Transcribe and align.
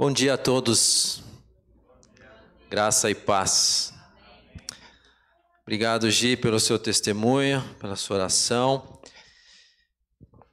Bom 0.00 0.10
dia 0.10 0.32
a 0.32 0.38
todos. 0.38 1.22
Graça 2.70 3.10
e 3.10 3.14
paz. 3.14 3.92
Obrigado, 5.60 6.10
Gi, 6.10 6.38
pelo 6.38 6.58
seu 6.58 6.78
testemunho, 6.78 7.62
pela 7.78 7.94
sua 7.96 8.16
oração. 8.16 8.98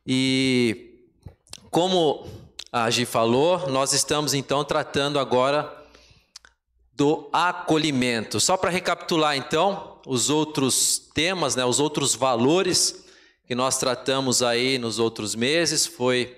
E 0.06 1.00
como 1.72 2.28
a 2.74 2.90
Gi 2.90 3.06
falou, 3.06 3.70
nós 3.70 3.94
estamos 3.94 4.34
então 4.34 4.66
tratando 4.66 5.18
agora 5.18 5.74
do 6.92 7.30
acolhimento. 7.32 8.42
Só 8.42 8.58
para 8.58 8.70
recapitular 8.70 9.38
então 9.38 10.02
os 10.06 10.30
outros 10.30 11.10
temas, 11.14 11.56
né, 11.56 11.64
os 11.64 11.80
outros 11.80 12.14
valores 12.14 13.06
que 13.48 13.56
nós 13.56 13.78
tratamos 13.78 14.44
aí 14.44 14.78
nos 14.78 15.00
outros 15.00 15.36
meses 15.36 15.86
foi 15.88 16.38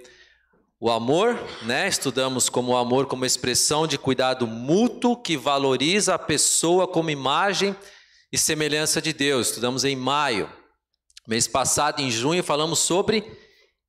o 0.80 0.90
amor, 0.90 1.38
né? 1.64 1.90
Estudamos 1.90 2.48
como 2.48 2.72
o 2.72 2.78
amor 2.78 3.08
como 3.08 3.26
expressão 3.26 3.86
de 3.86 3.98
cuidado 3.98 4.48
mútuo 4.48 5.22
que 5.22 5.36
valoriza 5.36 6.16
a 6.16 6.20
pessoa 6.20 6.88
como 6.88 7.10
imagem 7.10 7.76
e 8.32 8.38
semelhança 8.38 9.02
de 9.02 9.12
Deus. 9.12 9.48
Estudamos 9.48 9.84
em 9.84 9.98
maio. 9.98 10.50
Mês 11.28 11.48
passado, 11.48 12.02
em 12.02 12.10
junho, 12.10 12.42
falamos 12.44 12.80
sobre 12.80 13.30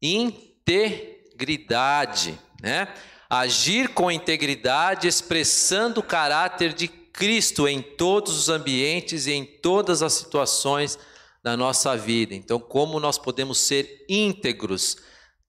integridade, 0.02 2.36
né? 2.60 2.92
Agir 3.28 3.90
com 3.90 4.10
integridade, 4.10 5.06
expressando 5.06 6.00
o 6.00 6.02
caráter 6.02 6.72
de 6.72 6.88
Cristo 6.88 7.68
em 7.68 7.80
todos 7.80 8.36
os 8.36 8.48
ambientes 8.48 9.28
e 9.28 9.32
em 9.32 9.44
todas 9.44 10.02
as 10.02 10.14
situações 10.14 10.98
da 11.40 11.56
nossa 11.56 11.96
vida. 11.96 12.34
Então, 12.34 12.58
como 12.58 12.98
nós 12.98 13.16
podemos 13.16 13.58
ser 13.58 14.04
íntegros? 14.08 14.96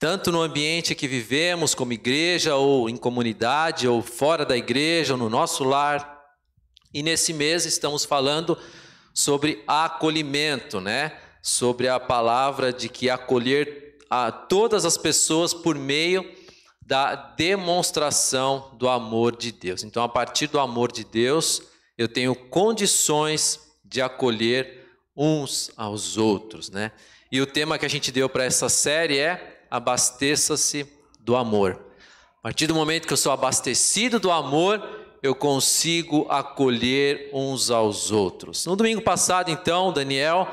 Tanto 0.02 0.32
no 0.32 0.42
ambiente 0.42 0.96
que 0.96 1.08
vivemos, 1.08 1.76
como 1.76 1.94
igreja, 1.94 2.56
ou 2.56 2.90
em 2.90 2.98
comunidade, 2.98 3.88
ou 3.88 4.02
fora 4.02 4.44
da 4.44 4.58
igreja, 4.58 5.14
ou 5.14 5.20
no 5.20 5.30
nosso 5.30 5.64
lar. 5.64 6.20
E 6.92 7.04
nesse 7.04 7.32
mês 7.32 7.68
estamos 7.68 8.04
falando 8.04 8.58
sobre 9.14 9.64
acolhimento, 9.68 10.82
né? 10.82 11.16
Sobre 11.40 11.88
a 11.88 12.00
palavra 12.00 12.74
de 12.74 12.90
que 12.90 13.12
acolher 13.12 14.00
a 14.10 14.32
todas 14.32 14.86
as 14.86 14.98
pessoas 14.98 15.54
por 15.54 15.76
meio 15.76 16.28
da 16.82 17.14
demonstração 17.14 18.72
do 18.80 18.90
amor 18.90 19.38
de 19.38 19.52
Deus. 19.52 19.84
Então, 19.84 20.02
a 20.02 20.10
partir 20.10 20.48
do 20.48 20.60
amor 20.60 20.92
de 20.92 21.04
Deus, 21.04 21.62
eu 21.96 22.08
tenho 22.08 22.34
condições 22.34 23.60
de 23.86 24.02
acolher 24.02 24.84
uns 25.16 25.70
aos 25.78 26.18
outros, 26.18 26.72
né? 26.72 26.92
E 27.32 27.40
o 27.40 27.46
tema 27.46 27.78
que 27.78 27.86
a 27.86 27.90
gente 27.90 28.12
deu 28.12 28.28
para 28.28 28.46
essa 28.46 28.68
série 28.68 29.20
é 29.20 29.51
abasteça-se 29.72 30.86
do 31.22 31.36
amor. 31.36 31.82
A 32.40 32.42
partir 32.44 32.68
do 32.68 32.76
momento 32.76 33.08
que 33.08 33.14
eu 33.14 33.18
sou 33.18 33.32
abastecido 33.32 34.20
do 34.20 34.30
amor, 34.30 34.84
eu 35.24 35.34
consigo 35.34 36.28
acolher 36.30 37.30
uns 37.34 37.72
aos 37.72 38.12
outros. 38.12 38.66
No 38.66 38.76
domingo 38.76 39.02
passado, 39.02 39.50
então, 39.50 39.94
Daniel 39.94 40.48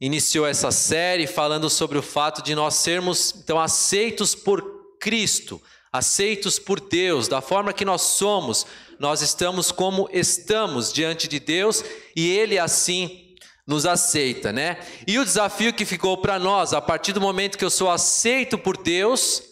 iniciou 0.00 0.46
essa 0.46 0.70
série 0.70 1.26
falando 1.26 1.70
sobre 1.70 1.96
o 1.96 2.02
fato 2.02 2.42
de 2.42 2.54
nós 2.54 2.74
sermos 2.74 3.34
então 3.36 3.58
aceitos 3.58 4.34
por 4.34 4.60
Cristo, 5.00 5.62
aceitos 5.92 6.58
por 6.58 6.80
Deus, 6.80 7.28
da 7.28 7.40
forma 7.40 7.72
que 7.72 7.84
nós 7.84 8.02
somos. 8.02 8.66
Nós 8.98 9.22
estamos 9.22 9.70
como 9.70 10.08
estamos 10.12 10.92
diante 10.92 11.28
de 11.28 11.38
Deus 11.38 11.84
e 12.16 12.28
ele 12.28 12.58
assim 12.58 13.21
nos 13.66 13.86
aceita, 13.86 14.52
né? 14.52 14.78
E 15.06 15.18
o 15.18 15.24
desafio 15.24 15.72
que 15.72 15.84
ficou 15.84 16.16
para 16.18 16.38
nós, 16.38 16.72
a 16.72 16.80
partir 16.80 17.12
do 17.12 17.20
momento 17.20 17.56
que 17.56 17.64
eu 17.64 17.70
sou 17.70 17.90
aceito 17.90 18.58
por 18.58 18.76
Deus, 18.76 19.42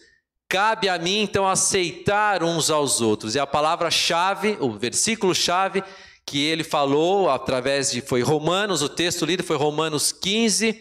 cabe 0.48 0.88
a 0.88 0.98
mim 0.98 1.22
então 1.22 1.46
aceitar 1.46 2.42
uns 2.42 2.70
aos 2.70 3.00
outros. 3.00 3.34
E 3.34 3.38
a 3.38 3.46
palavra-chave, 3.46 4.56
o 4.60 4.72
versículo-chave 4.72 5.84
que 6.26 6.44
ele 6.44 6.62
falou 6.62 7.30
através 7.30 7.90
de 7.90 8.00
foi 8.00 8.22
Romanos, 8.22 8.82
o 8.82 8.88
texto 8.88 9.24
lido 9.24 9.42
foi 9.42 9.56
Romanos 9.56 10.12
15, 10.12 10.80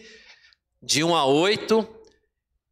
de 0.82 1.02
1 1.02 1.14
a 1.14 1.24
8, 1.24 1.88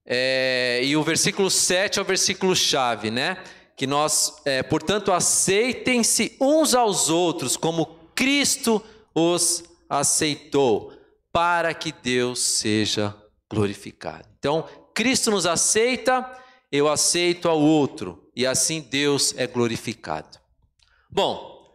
é, 0.06 0.80
e 0.82 0.96
o 0.96 1.02
versículo 1.02 1.50
7 1.50 1.98
é 1.98 2.02
o 2.02 2.04
versículo-chave, 2.04 3.10
né? 3.10 3.36
Que 3.76 3.86
nós, 3.86 4.40
é, 4.44 4.62
portanto, 4.62 5.12
aceitem-se 5.12 6.36
uns 6.40 6.74
aos 6.74 7.10
outros 7.10 7.56
como 7.56 7.86
Cristo 8.14 8.82
os 9.14 9.64
aceitou 9.88 10.92
para 11.32 11.72
que 11.72 11.92
Deus 11.92 12.40
seja 12.40 13.14
glorificado. 13.50 14.28
Então, 14.38 14.68
Cristo 14.94 15.30
nos 15.30 15.46
aceita, 15.46 16.28
eu 16.70 16.88
aceito 16.88 17.48
ao 17.48 17.60
outro, 17.60 18.28
e 18.34 18.46
assim 18.46 18.80
Deus 18.80 19.34
é 19.36 19.46
glorificado. 19.46 20.38
Bom, 21.10 21.72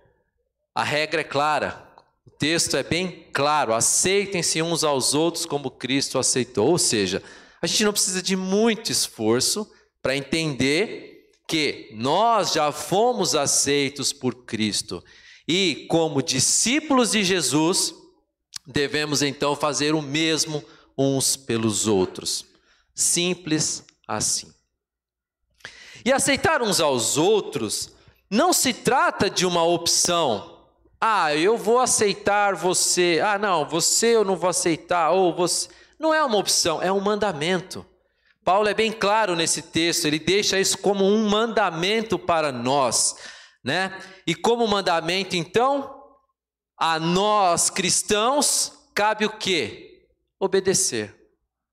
a 0.76 0.84
regra 0.84 1.22
é 1.22 1.24
clara, 1.24 1.88
o 2.26 2.30
texto 2.30 2.78
é 2.78 2.84
bem 2.84 3.28
claro: 3.34 3.74
aceitem-se 3.74 4.62
uns 4.62 4.84
aos 4.84 5.14
outros 5.14 5.46
como 5.46 5.72
Cristo 5.72 6.20
aceitou. 6.20 6.70
Ou 6.70 6.78
seja, 6.78 7.24
a 7.62 7.68
gente 7.68 7.84
não 7.84 7.94
precisa 7.94 8.22
de 8.22 8.36
muito 8.36 8.92
esforço 8.92 9.70
para 10.02 10.16
entender 10.16 11.32
que 11.48 11.90
nós 11.94 12.54
já 12.54 12.72
fomos 12.72 13.36
aceitos 13.36 14.12
por 14.12 14.46
Cristo. 14.46 15.04
E, 15.48 15.86
como 15.90 16.22
discípulos 16.22 17.12
de 17.12 17.24
Jesus, 17.24 17.94
devemos 18.66 19.22
então 19.22 19.56
fazer 19.56 19.94
o 19.94 20.02
mesmo 20.02 20.64
uns 20.98 21.36
pelos 21.36 21.88
outros. 21.88 22.46
Simples 22.94 23.84
assim. 24.08 24.54
E 26.06 26.12
aceitar 26.12 26.62
uns 26.62 26.80
aos 26.80 27.18
outros 27.18 27.92
não 28.30 28.52
se 28.52 28.74
trata 28.74 29.30
de 29.30 29.46
uma 29.46 29.64
opção. 29.64 30.60
Ah, 31.00 31.36
eu 31.36 31.58
vou 31.58 31.80
aceitar 31.80 32.56
você. 32.56 33.22
Ah, 33.24 33.38
não, 33.38 33.68
você 33.68 34.16
eu 34.16 34.24
não 34.24 34.36
vou 34.36 34.50
aceitar. 34.50 35.12
Ou 35.12 35.34
você. 35.34 35.70
Não 36.00 36.14
é 36.14 36.24
uma 36.24 36.38
opção, 36.38 36.82
é 36.82 36.92
um 36.92 37.00
mandamento. 37.00 37.86
Paulo 38.44 38.68
é 38.68 38.74
bem 38.74 38.92
claro 38.92 39.36
nesse 39.36 39.62
texto, 39.62 40.06
ele 40.06 40.20
deixa 40.20 40.60
isso 40.60 40.78
como 40.78 41.06
um 41.06 41.30
mandamento 41.30 42.20
para 42.20 42.52
nós, 42.52 43.16
né? 43.64 43.98
E 44.28 44.36
como 44.36 44.68
mandamento, 44.68 45.38
então, 45.38 46.03
a 46.86 47.00
nós 47.00 47.70
cristãos 47.70 48.74
cabe 48.94 49.26
o 49.26 49.30
quê? 49.30 50.06
Obedecer. 50.38 51.16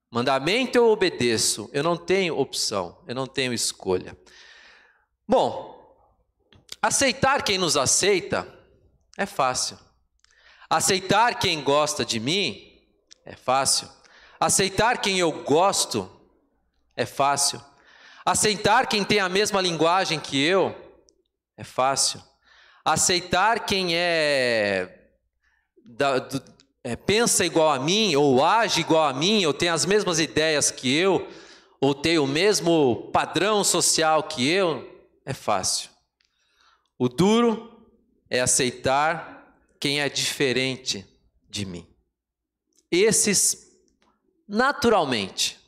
Mandamento 0.09 0.77
eu 0.77 0.87
obedeço, 0.87 1.69
eu 1.73 1.83
não 1.83 1.97
tenho 1.97 2.39
opção, 2.39 2.97
eu 3.05 3.13
não 3.13 3.27
tenho 3.27 3.51
escolha. 3.51 4.17
Bom, 5.27 5.93
aceitar 6.81 7.43
quem 7.43 7.57
nos 7.57 7.75
aceita 7.75 8.47
é 9.17 9.25
fácil. 9.25 9.77
Aceitar 10.69 11.37
quem 11.37 11.61
gosta 11.61 12.05
de 12.05 12.17
mim 12.17 12.81
é 13.25 13.35
fácil. 13.35 13.89
Aceitar 14.39 15.01
quem 15.01 15.19
eu 15.19 15.43
gosto 15.43 16.09
é 16.95 17.05
fácil. 17.05 17.61
Aceitar 18.25 18.87
quem 18.87 19.03
tem 19.03 19.19
a 19.19 19.27
mesma 19.27 19.59
linguagem 19.59 20.21
que 20.21 20.41
eu 20.41 20.73
é 21.57 21.65
fácil. 21.65 22.23
Aceitar 22.85 23.65
quem 23.65 23.93
é 23.93 24.99
da, 25.85 26.19
do, 26.19 26.41
é, 26.83 26.95
pensa 26.95 27.45
igual 27.45 27.71
a 27.71 27.79
mim, 27.79 28.15
ou 28.15 28.43
age 28.43 28.81
igual 28.81 29.07
a 29.07 29.13
mim, 29.13 29.45
ou 29.45 29.53
tem 29.53 29.69
as 29.69 29.85
mesmas 29.85 30.19
ideias 30.19 30.71
que 30.71 30.93
eu, 30.93 31.27
ou 31.79 31.93
tem 31.93 32.17
o 32.17 32.27
mesmo 32.27 33.09
padrão 33.11 33.63
social 33.63 34.23
que 34.23 34.47
eu, 34.47 34.87
é 35.25 35.33
fácil. 35.33 35.89
O 36.97 37.07
duro 37.09 37.85
é 38.29 38.39
aceitar 38.39 39.55
quem 39.79 39.99
é 39.99 40.09
diferente 40.09 41.05
de 41.49 41.65
mim. 41.65 41.87
Esses, 42.91 43.71
naturalmente, 44.47 45.59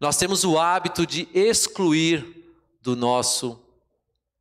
nós 0.00 0.16
temos 0.16 0.44
o 0.44 0.58
hábito 0.58 1.06
de 1.06 1.28
excluir 1.34 2.52
do 2.82 2.96
nosso, 2.96 3.58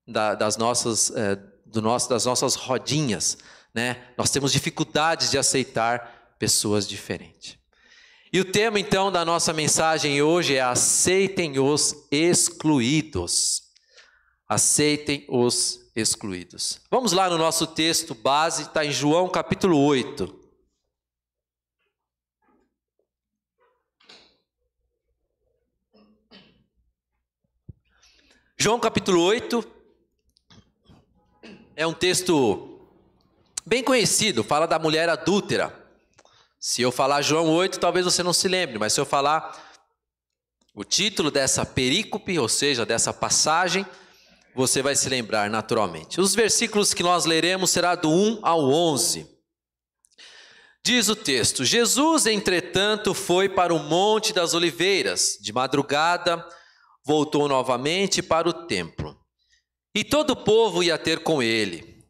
da, 0.08 0.36
das 0.36 0.58
nossas, 0.58 1.12
é, 1.12 1.36
do 1.66 1.82
nosso, 1.82 2.10
das 2.10 2.26
nossas 2.26 2.56
rodinhas, 2.56 3.38
né? 3.80 3.96
Nós 4.18 4.30
temos 4.30 4.52
dificuldades 4.52 5.32
de 5.32 5.38
aceitar 5.38 6.36
pessoas 6.38 6.86
diferentes. 6.86 7.58
E 8.32 8.42
o 8.42 8.46
tema 8.46 8.78
então 8.78 9.10
da 9.10 9.24
nossa 9.24 9.54
mensagem 9.54 10.22
hoje 10.22 10.56
é 10.56 10.62
aceitem 10.62 11.58
os 11.60 11.96
excluídos. 12.12 13.64
Aceitem 14.50 15.26
os 15.30 15.90
excluídos. 15.96 16.82
Vamos 16.92 17.14
lá 17.14 17.30
no 17.30 17.38
nosso 17.38 17.66
texto 17.66 18.14
base, 18.14 18.64
está 18.64 18.84
em 18.84 18.92
João 18.92 19.30
capítulo 19.30 19.80
8. 19.80 20.38
João 28.58 28.78
capítulo 28.78 29.22
8 29.22 29.64
é 31.78 31.88
um 31.88 31.94
texto 31.94 32.69
bem 33.70 33.84
conhecido, 33.84 34.44
fala 34.44 34.66
da 34.66 34.80
mulher 34.80 35.08
adúltera. 35.08 35.72
Se 36.60 36.82
eu 36.82 36.92
falar 36.92 37.22
João 37.22 37.48
8, 37.48 37.80
talvez 37.80 38.04
você 38.04 38.24
não 38.24 38.34
se 38.34 38.48
lembre, 38.48 38.80
mas 38.80 38.94
se 38.94 39.00
eu 39.00 39.06
falar 39.06 39.64
o 40.74 40.84
título 40.84 41.30
dessa 41.30 41.64
perícope, 41.64 42.40
ou 42.40 42.50
seja, 42.50 42.84
dessa 42.84 43.14
passagem, 43.14 43.86
você 44.56 44.82
vai 44.82 44.96
se 44.96 45.08
lembrar 45.08 45.52
naturalmente. 45.52 46.20
Os 46.20 46.34
versículos 46.34 46.96
que 46.96 47.04
nós 47.04 47.26
leremos 47.26 47.70
será 47.70 47.94
do 47.94 48.10
1 48.10 48.40
ao 48.42 48.60
11. 48.60 49.30
Diz 50.84 51.08
o 51.08 51.16
texto: 51.16 51.64
Jesus, 51.64 52.26
entretanto, 52.26 53.14
foi 53.14 53.48
para 53.48 53.72
o 53.72 53.78
Monte 53.78 54.34
das 54.34 54.56
Oliveiras. 54.56 55.38
De 55.40 55.54
madrugada, 55.54 56.44
voltou 57.06 57.48
novamente 57.48 58.24
para 58.24 58.50
o 58.50 58.54
templo. 58.66 59.16
E 59.94 60.04
todo 60.04 60.32
o 60.32 60.44
povo 60.44 60.82
ia 60.82 60.98
ter 60.98 61.20
com 61.20 61.44
ele, 61.44 61.99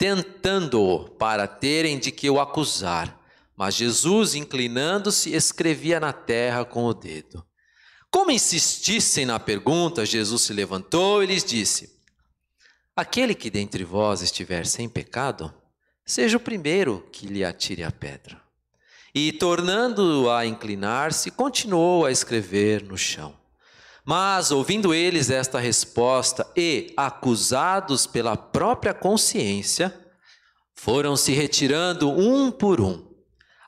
tentando-o 0.00 1.10
para 1.10 1.46
terem 1.46 1.98
de 1.98 2.10
que 2.10 2.30
o 2.30 2.40
acusar. 2.40 3.20
Mas 3.54 3.74
Jesus, 3.74 4.34
inclinando-se, 4.34 5.34
escrevia 5.34 6.00
na 6.00 6.10
terra 6.10 6.64
com 6.64 6.86
o 6.86 6.94
dedo. 6.94 7.44
Como 8.10 8.30
insistissem 8.30 9.26
na 9.26 9.38
pergunta, 9.38 10.06
Jesus 10.06 10.40
se 10.40 10.54
levantou 10.54 11.22
e 11.22 11.26
lhes 11.26 11.44
disse: 11.44 12.00
Aquele 12.96 13.34
que 13.34 13.50
dentre 13.50 13.84
vós 13.84 14.22
estiver 14.22 14.66
sem 14.66 14.88
pecado, 14.88 15.52
seja 16.02 16.38
o 16.38 16.40
primeiro 16.40 17.06
que 17.12 17.26
lhe 17.26 17.44
atire 17.44 17.84
a 17.84 17.92
pedra. 17.92 18.40
E, 19.14 19.32
tornando-o 19.32 20.30
a 20.30 20.46
inclinar-se, 20.46 21.30
continuou 21.30 22.06
a 22.06 22.10
escrever 22.10 22.82
no 22.82 22.96
chão. 22.96 23.36
Mas, 24.04 24.50
ouvindo 24.50 24.94
eles 24.94 25.30
esta 25.30 25.58
resposta 25.58 26.46
e 26.56 26.92
acusados 26.96 28.06
pela 28.06 28.36
própria 28.36 28.94
consciência, 28.94 29.94
foram 30.74 31.16
se 31.16 31.32
retirando 31.32 32.10
um 32.10 32.50
por 32.50 32.80
um 32.80 33.10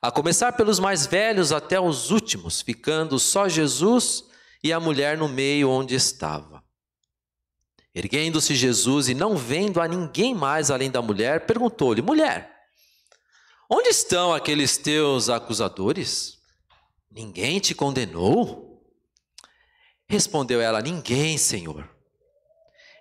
a 0.02 0.10
começar 0.10 0.52
pelos 0.54 0.80
mais 0.80 1.06
velhos 1.06 1.52
até 1.52 1.80
os 1.80 2.10
últimos, 2.10 2.60
ficando 2.60 3.20
só 3.20 3.48
Jesus 3.48 4.24
e 4.64 4.72
a 4.72 4.80
mulher 4.80 5.16
no 5.16 5.28
meio 5.28 5.70
onde 5.70 5.94
estava. 5.94 6.60
Erguendo-se 7.94 8.56
Jesus 8.56 9.08
e 9.08 9.14
não 9.14 9.36
vendo 9.36 9.80
a 9.80 9.86
ninguém 9.86 10.34
mais 10.34 10.72
além 10.72 10.90
da 10.90 11.00
mulher, 11.00 11.46
perguntou-lhe: 11.46 12.02
Mulher, 12.02 12.50
onde 13.70 13.90
estão 13.90 14.34
aqueles 14.34 14.76
teus 14.76 15.28
acusadores? 15.28 16.38
Ninguém 17.08 17.60
te 17.60 17.74
condenou? 17.74 18.71
Respondeu 20.12 20.60
ela: 20.60 20.82
Ninguém, 20.82 21.38
Senhor. 21.38 21.88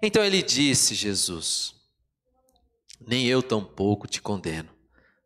Então 0.02 0.24
ele 0.24 0.42
disse: 0.42 0.96
Jesus, 0.96 1.76
nem 3.06 3.28
eu 3.28 3.44
tampouco 3.44 4.08
te 4.08 4.22
condeno. 4.22 4.70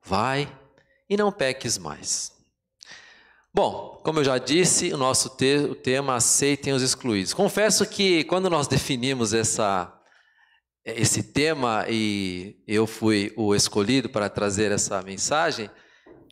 Vai 0.04 0.52
e 1.08 1.16
não 1.16 1.32
peques 1.32 1.78
mais. 1.78 2.32
Bom, 3.54 4.02
como 4.04 4.18
eu 4.18 4.24
já 4.24 4.40
disse, 4.40 4.92
o 4.94 4.98
nosso 4.98 5.30
te 5.38 5.58
o 5.58 5.76
tema 5.76 6.16
aceitem 6.16 6.74
os 6.74 6.82
excluídos. 6.82 7.36
Confesso 7.36 7.86
que 7.86 8.24
quando 8.24 8.50
nós 8.50 8.68
definimos 8.68 9.32
essa, 9.32 9.96
esse 10.84 11.22
tema 11.22 11.86
e 11.88 12.64
eu 12.68 12.88
fui 12.88 13.32
o 13.38 13.54
escolhido 13.54 14.10
para 14.10 14.28
trazer 14.28 14.72
essa 14.72 15.04
mensagem, 15.04 15.70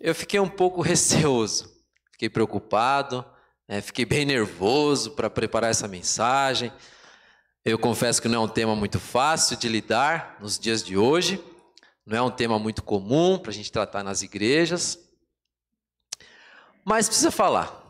eu 0.02 0.16
fiquei 0.16 0.40
um 0.40 0.50
pouco 0.50 0.82
receoso, 0.82 1.72
fiquei 2.12 2.28
preocupado, 2.28 3.24
né, 3.68 3.82
fiquei 3.82 4.06
bem 4.06 4.26
nervoso 4.26 5.12
para 5.12 5.30
preparar 5.30 5.72
essa 5.72 5.88
mensagem. 5.88 6.72
Eu 7.64 7.80
confesso 7.80 8.22
que 8.22 8.28
não 8.28 8.42
é 8.42 8.46
um 8.46 8.50
tema 8.50 8.76
muito 8.76 9.00
fácil 9.00 9.56
de 9.56 9.70
lidar 9.70 10.38
nos 10.42 10.60
dias 10.60 10.84
de 10.84 10.98
hoje. 10.98 11.44
Não 12.06 12.18
é 12.18 12.22
um 12.22 12.32
tema 12.32 12.60
muito 12.60 12.84
comum 12.84 13.40
para 13.40 13.52
a 13.52 13.54
gente 13.54 13.72
tratar 13.72 14.04
nas 14.04 14.22
igrejas, 14.22 15.00
mas 16.84 17.08
precisa 17.08 17.32
falar. 17.32 17.82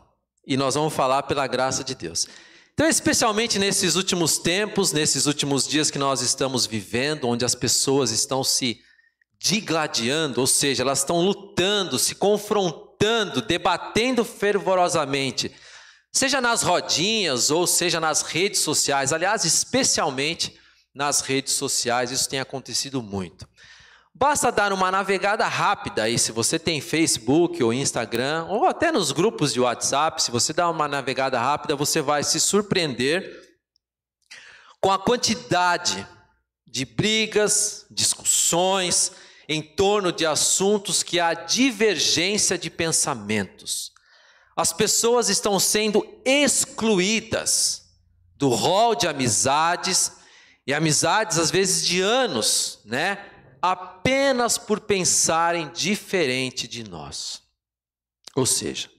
E 0.46 0.56
nós 0.56 0.74
vamos 0.74 0.94
falar 0.94 1.24
pela 1.24 1.46
graça 1.46 1.82
de 1.82 1.94
Deus. 1.94 2.28
Então, 2.72 2.88
especialmente 2.88 3.58
nesses 3.58 3.96
últimos 3.96 4.38
tempos, 4.38 4.92
nesses 4.92 5.26
últimos 5.26 5.66
dias 5.66 5.90
que 5.90 5.98
nós 5.98 6.20
estamos 6.20 6.66
vivendo, 6.66 7.28
onde 7.28 7.44
as 7.44 7.54
pessoas 7.54 8.10
estão 8.10 8.44
se 8.44 8.80
digladiando, 9.38 10.40
ou 10.40 10.46
seja, 10.46 10.82
elas 10.82 11.00
estão 11.00 11.20
lutando, 11.20 11.98
se 11.98 12.14
confrontando, 12.14 13.42
debatendo 13.42 14.24
fervorosamente, 14.24 15.52
seja 16.14 16.40
nas 16.40 16.62
rodinhas 16.62 17.50
ou 17.50 17.66
seja 17.66 17.98
nas 17.98 18.22
redes 18.22 18.60
sociais, 18.60 19.12
aliás, 19.12 19.44
especialmente 19.44 20.56
nas 20.94 21.20
redes 21.20 21.54
sociais, 21.54 22.12
isso 22.12 22.28
tem 22.28 22.38
acontecido 22.38 23.02
muito. 23.02 23.48
Basta 24.14 24.52
dar 24.52 24.72
uma 24.72 24.92
navegada 24.92 25.44
rápida 25.48 26.04
aí, 26.04 26.16
se 26.16 26.30
você 26.30 26.56
tem 26.56 26.80
Facebook 26.80 27.60
ou 27.60 27.72
Instagram, 27.72 28.46
ou 28.48 28.64
até 28.64 28.92
nos 28.92 29.10
grupos 29.10 29.52
de 29.52 29.58
WhatsApp, 29.58 30.22
se 30.22 30.30
você 30.30 30.52
dá 30.52 30.70
uma 30.70 30.86
navegada 30.86 31.40
rápida, 31.40 31.74
você 31.74 32.00
vai 32.00 32.22
se 32.22 32.38
surpreender 32.38 33.42
com 34.80 34.92
a 34.92 34.98
quantidade 34.98 36.06
de 36.64 36.84
brigas, 36.84 37.86
discussões 37.90 39.10
em 39.48 39.60
torno 39.60 40.12
de 40.12 40.24
assuntos 40.24 41.02
que 41.02 41.18
há 41.18 41.34
divergência 41.34 42.56
de 42.56 42.70
pensamentos. 42.70 43.93
As 44.56 44.72
pessoas 44.72 45.28
estão 45.28 45.58
sendo 45.58 46.06
excluídas 46.24 47.84
do 48.36 48.48
rol 48.48 48.94
de 48.94 49.06
amizades, 49.06 50.12
e 50.66 50.72
amizades 50.72 51.38
às 51.38 51.50
vezes 51.50 51.86
de 51.86 52.00
anos, 52.00 52.80
né? 52.84 53.30
apenas 53.60 54.58
por 54.58 54.80
pensarem 54.80 55.70
diferente 55.72 56.68
de 56.68 56.84
nós. 56.84 57.42
Ou 58.36 58.44
seja, 58.44 58.90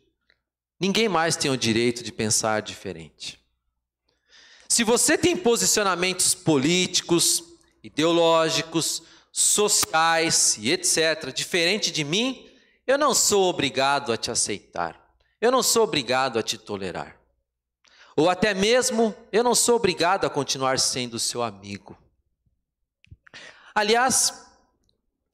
ninguém 0.80 1.08
mais 1.08 1.36
tem 1.36 1.52
o 1.52 1.58
direito 1.58 2.04
de 2.04 2.12
pensar 2.12 2.64
diferente. 2.64 3.40
Se 4.68 4.84
você 4.84 5.18
tem 5.18 5.38
posicionamentos 5.38 6.34
políticos, 6.34 7.44
ideológicos, 7.84 9.04
sociais 9.32 10.58
e 10.60 10.72
etc., 10.72 11.32
diferente 11.32 11.92
de 11.92 12.04
mim, 12.04 12.50
eu 12.88 12.98
não 12.98 13.14
sou 13.14 13.44
obrigado 13.44 14.12
a 14.12 14.18
te 14.18 14.32
aceitar. 14.32 15.05
Eu 15.42 15.52
não 15.52 15.62
sou 15.62 15.84
obrigado 15.84 16.40
a 16.40 16.44
te 16.44 16.58
tolerar. 16.58 17.18
Ou 18.16 18.30
até 18.30 18.54
mesmo, 18.54 19.14
eu 19.32 19.44
não 19.44 19.54
sou 19.54 19.76
obrigado 19.76 20.26
a 20.26 20.30
continuar 20.30 20.80
sendo 20.80 21.20
seu 21.20 21.44
amigo. 21.44 21.98
Aliás, 23.74 24.46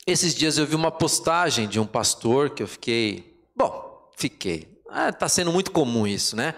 esses 0.06 0.34
dias 0.34 0.58
eu 0.58 0.66
vi 0.66 0.76
uma 0.76 0.92
postagem 0.92 1.68
de 1.68 1.80
um 1.80 1.86
pastor 1.86 2.50
que 2.50 2.64
eu 2.64 2.68
fiquei. 2.68 3.40
Bom, 3.56 4.10
fiquei. 4.18 4.82
Está 4.90 5.12
tá 5.12 5.30
sendo 5.30 5.52
muito 5.52 5.72
comum 5.72 6.08
isso, 6.08 6.36
né? 6.36 6.56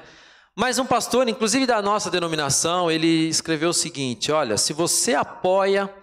Mas 0.56 0.80
um 0.80 0.86
pastor, 0.86 1.28
inclusive 1.28 1.66
da 1.66 1.82
nossa 1.82 2.10
denominação, 2.10 2.90
ele 2.90 3.28
escreveu 3.28 3.70
o 3.70 3.74
seguinte: 3.74 4.32
olha, 4.32 4.58
se 4.58 4.72
você 4.72 5.14
apoia 5.14 5.94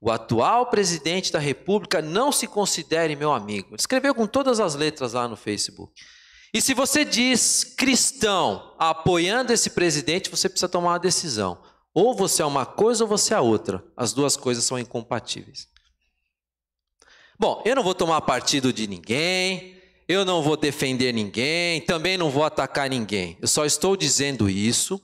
o 0.00 0.10
atual 0.10 0.66
presidente 0.66 1.32
da 1.32 1.38
República, 1.38 2.02
não 2.02 2.30
se 2.30 2.46
considere 2.46 3.16
meu 3.16 3.32
amigo. 3.32 3.68
Ele 3.70 3.76
escreveu 3.80 4.14
com 4.14 4.26
todas 4.26 4.60
as 4.60 4.74
letras 4.74 5.14
lá 5.14 5.26
no 5.26 5.36
Facebook. 5.36 5.90
E 6.54 6.60
se 6.60 6.72
você 6.72 7.04
diz 7.04 7.64
cristão 7.64 8.72
apoiando 8.78 9.52
esse 9.52 9.70
presidente, 9.70 10.30
você 10.30 10.48
precisa 10.48 10.68
tomar 10.68 10.92
uma 10.92 10.98
decisão. 10.98 11.60
Ou 11.92 12.14
você 12.14 12.42
é 12.42 12.46
uma 12.46 12.64
coisa 12.64 13.02
ou 13.02 13.08
você 13.08 13.34
é 13.34 13.40
outra. 13.40 13.84
As 13.96 14.12
duas 14.12 14.36
coisas 14.36 14.62
são 14.62 14.78
incompatíveis. 14.78 15.66
Bom, 17.36 17.60
eu 17.64 17.74
não 17.74 17.82
vou 17.82 17.92
tomar 17.92 18.20
partido 18.20 18.72
de 18.72 18.86
ninguém, 18.86 19.82
eu 20.06 20.24
não 20.24 20.42
vou 20.42 20.56
defender 20.56 21.12
ninguém, 21.12 21.80
também 21.80 22.16
não 22.16 22.30
vou 22.30 22.44
atacar 22.44 22.88
ninguém. 22.88 23.36
Eu 23.42 23.48
só 23.48 23.64
estou 23.64 23.96
dizendo 23.96 24.48
isso 24.48 25.02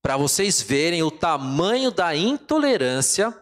para 0.00 0.16
vocês 0.16 0.62
verem 0.62 1.02
o 1.02 1.10
tamanho 1.10 1.90
da 1.90 2.16
intolerância 2.16 3.36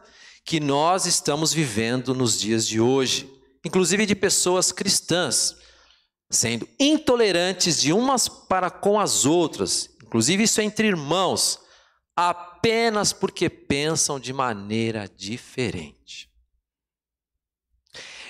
que 0.44 0.58
nós 0.58 1.06
estamos 1.06 1.52
vivendo 1.52 2.12
nos 2.12 2.40
dias 2.40 2.66
de 2.66 2.80
hoje, 2.80 3.32
inclusive 3.64 4.04
de 4.04 4.16
pessoas 4.16 4.72
cristãs, 4.72 5.54
sendo 6.30 6.68
intolerantes 6.78 7.80
de 7.80 7.92
umas 7.92 8.28
para 8.28 8.70
com 8.70 9.00
as 9.00 9.26
outras, 9.26 9.90
inclusive 10.02 10.44
isso 10.44 10.60
é 10.60 10.64
entre 10.64 10.86
irmãos, 10.86 11.58
apenas 12.14 13.12
porque 13.12 13.50
pensam 13.50 14.20
de 14.20 14.32
maneira 14.32 15.08
diferente. 15.08 16.30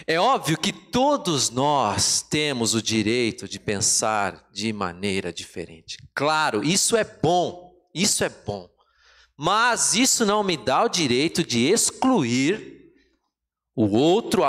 É 0.07 0.19
óbvio 0.19 0.59
que 0.59 0.73
todos 0.73 1.51
nós 1.51 2.23
temos 2.23 2.75
o 2.75 2.83
direito 2.83 3.47
de 3.47 3.61
pensar 3.61 4.49
de 4.51 4.73
maneira 4.73 5.33
diferente. 5.33 5.99
Claro, 6.15 6.65
isso 6.65 6.97
é 6.97 7.05
bom, 7.05 7.71
isso 7.95 8.25
é 8.25 8.29
bom. 8.29 8.69
Mas 9.37 9.95
isso 9.95 10.25
não 10.25 10.43
me 10.43 10.57
dá 10.57 10.85
o 10.85 10.89
direito 10.89 11.45
de 11.45 11.67
excluir 11.67 12.93
o 13.75 13.87
outro 13.97 14.45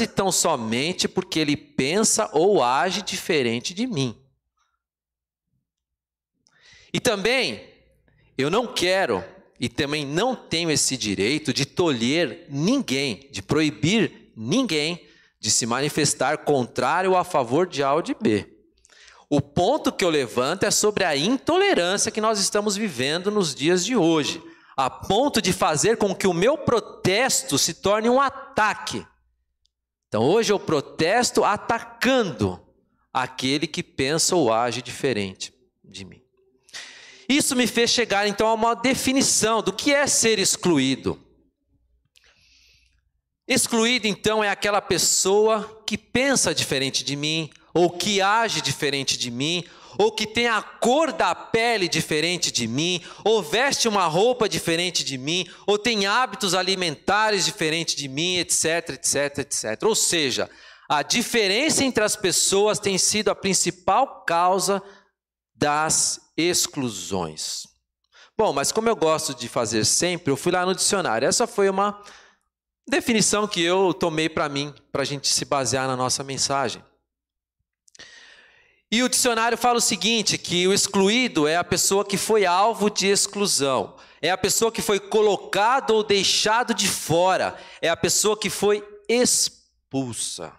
e 0.00 0.06
tão 0.06 0.30
somente 0.30 1.08
porque 1.08 1.38
ele 1.38 1.56
pensa 1.56 2.28
ou 2.32 2.62
age 2.62 3.02
diferente 3.02 3.72
de 3.72 3.86
mim. 3.86 4.16
E 6.92 7.00
também, 7.00 7.62
eu 8.36 8.50
não 8.50 8.66
quero 8.66 9.24
e 9.58 9.68
também 9.68 10.04
não 10.04 10.34
tenho 10.34 10.70
esse 10.70 10.96
direito 10.96 11.52
de 11.52 11.64
tolher 11.64 12.46
ninguém, 12.48 13.28
de 13.30 13.42
proibir 13.42 14.32
ninguém 14.36 15.06
de 15.40 15.50
se 15.50 15.66
manifestar 15.66 16.38
contrário 16.38 17.12
ou 17.12 17.16
a 17.16 17.24
favor 17.24 17.66
de 17.66 17.82
A 17.82 17.94
ou 17.94 18.02
de 18.02 18.14
B. 18.14 18.46
O 19.28 19.40
ponto 19.40 19.92
que 19.92 20.04
eu 20.04 20.10
levanto 20.10 20.64
é 20.64 20.70
sobre 20.70 21.04
a 21.04 21.16
intolerância 21.16 22.12
que 22.12 22.20
nós 22.20 22.38
estamos 22.38 22.76
vivendo 22.76 23.30
nos 23.30 23.54
dias 23.54 23.84
de 23.84 23.96
hoje, 23.96 24.42
a 24.76 24.88
ponto 24.88 25.42
de 25.42 25.52
fazer 25.52 25.96
com 25.96 26.14
que 26.14 26.26
o 26.26 26.34
meu 26.34 26.56
protesto 26.58 27.58
se 27.58 27.74
torne 27.74 28.08
um 28.08 28.20
ataque. 28.20 29.04
Então 30.08 30.22
hoje 30.22 30.52
eu 30.52 30.58
protesto 30.58 31.44
atacando 31.44 32.60
aquele 33.12 33.66
que 33.66 33.82
pensa 33.82 34.36
ou 34.36 34.52
age 34.52 34.82
diferente 34.82 35.52
de 35.84 36.04
mim. 36.04 36.22
Isso 37.28 37.56
me 37.56 37.66
fez 37.66 37.90
chegar 37.90 38.28
então 38.28 38.46
a 38.46 38.54
uma 38.54 38.74
definição 38.74 39.62
do 39.62 39.72
que 39.72 39.92
é 39.92 40.06
ser 40.06 40.38
excluído. 40.38 41.20
Excluído 43.48 44.06
então 44.06 44.42
é 44.42 44.48
aquela 44.48 44.80
pessoa 44.80 45.82
que 45.86 45.96
pensa 45.96 46.54
diferente 46.54 47.04
de 47.04 47.16
mim, 47.16 47.50
ou 47.72 47.90
que 47.90 48.20
age 48.20 48.60
diferente 48.60 49.16
de 49.18 49.30
mim, 49.30 49.64
ou 49.98 50.12
que 50.12 50.26
tem 50.26 50.48
a 50.48 50.62
cor 50.62 51.12
da 51.12 51.34
pele 51.34 51.88
diferente 51.88 52.50
de 52.50 52.66
mim, 52.66 53.02
ou 53.24 53.42
veste 53.42 53.88
uma 53.88 54.06
roupa 54.06 54.48
diferente 54.48 55.04
de 55.04 55.18
mim, 55.18 55.46
ou 55.66 55.78
tem 55.78 56.06
hábitos 56.06 56.54
alimentares 56.54 57.44
diferentes 57.44 57.94
de 57.94 58.08
mim, 58.08 58.36
etc, 58.36 58.90
etc, 58.90 59.38
etc. 59.38 59.82
Ou 59.84 59.94
seja, 59.94 60.50
a 60.88 61.02
diferença 61.02 61.84
entre 61.84 62.04
as 62.04 62.14
pessoas 62.14 62.78
tem 62.78 62.96
sido 62.98 63.30
a 63.30 63.34
principal 63.34 64.24
causa 64.24 64.82
das 65.54 66.20
exclusões. 66.36 67.66
Bom, 68.38 68.52
mas 68.52 68.70
como 68.70 68.88
eu 68.88 68.94
gosto 68.94 69.34
de 69.34 69.48
fazer 69.48 69.84
sempre, 69.84 70.30
eu 70.30 70.36
fui 70.36 70.52
lá 70.52 70.66
no 70.66 70.74
dicionário. 70.74 71.26
Essa 71.26 71.46
foi 71.46 71.70
uma 71.70 72.02
definição 72.86 73.48
que 73.48 73.62
eu 73.62 73.94
tomei 73.94 74.28
para 74.28 74.48
mim, 74.48 74.74
para 74.92 75.02
a 75.02 75.04
gente 75.06 75.28
se 75.28 75.44
basear 75.44 75.86
na 75.88 75.96
nossa 75.96 76.22
mensagem. 76.22 76.84
E 78.90 79.02
o 79.02 79.08
dicionário 79.08 79.58
fala 79.58 79.78
o 79.78 79.80
seguinte: 79.80 80.38
que 80.38 80.66
o 80.66 80.72
excluído 80.72 81.46
é 81.46 81.56
a 81.56 81.64
pessoa 81.64 82.04
que 82.04 82.16
foi 82.16 82.46
alvo 82.46 82.88
de 82.88 83.08
exclusão, 83.08 83.96
é 84.22 84.30
a 84.30 84.38
pessoa 84.38 84.70
que 84.70 84.80
foi 84.80 85.00
colocado 85.00 85.90
ou 85.90 86.04
deixado 86.04 86.72
de 86.72 86.88
fora, 86.88 87.56
é 87.82 87.88
a 87.88 87.96
pessoa 87.96 88.38
que 88.38 88.48
foi 88.48 88.86
expulsa. 89.08 90.52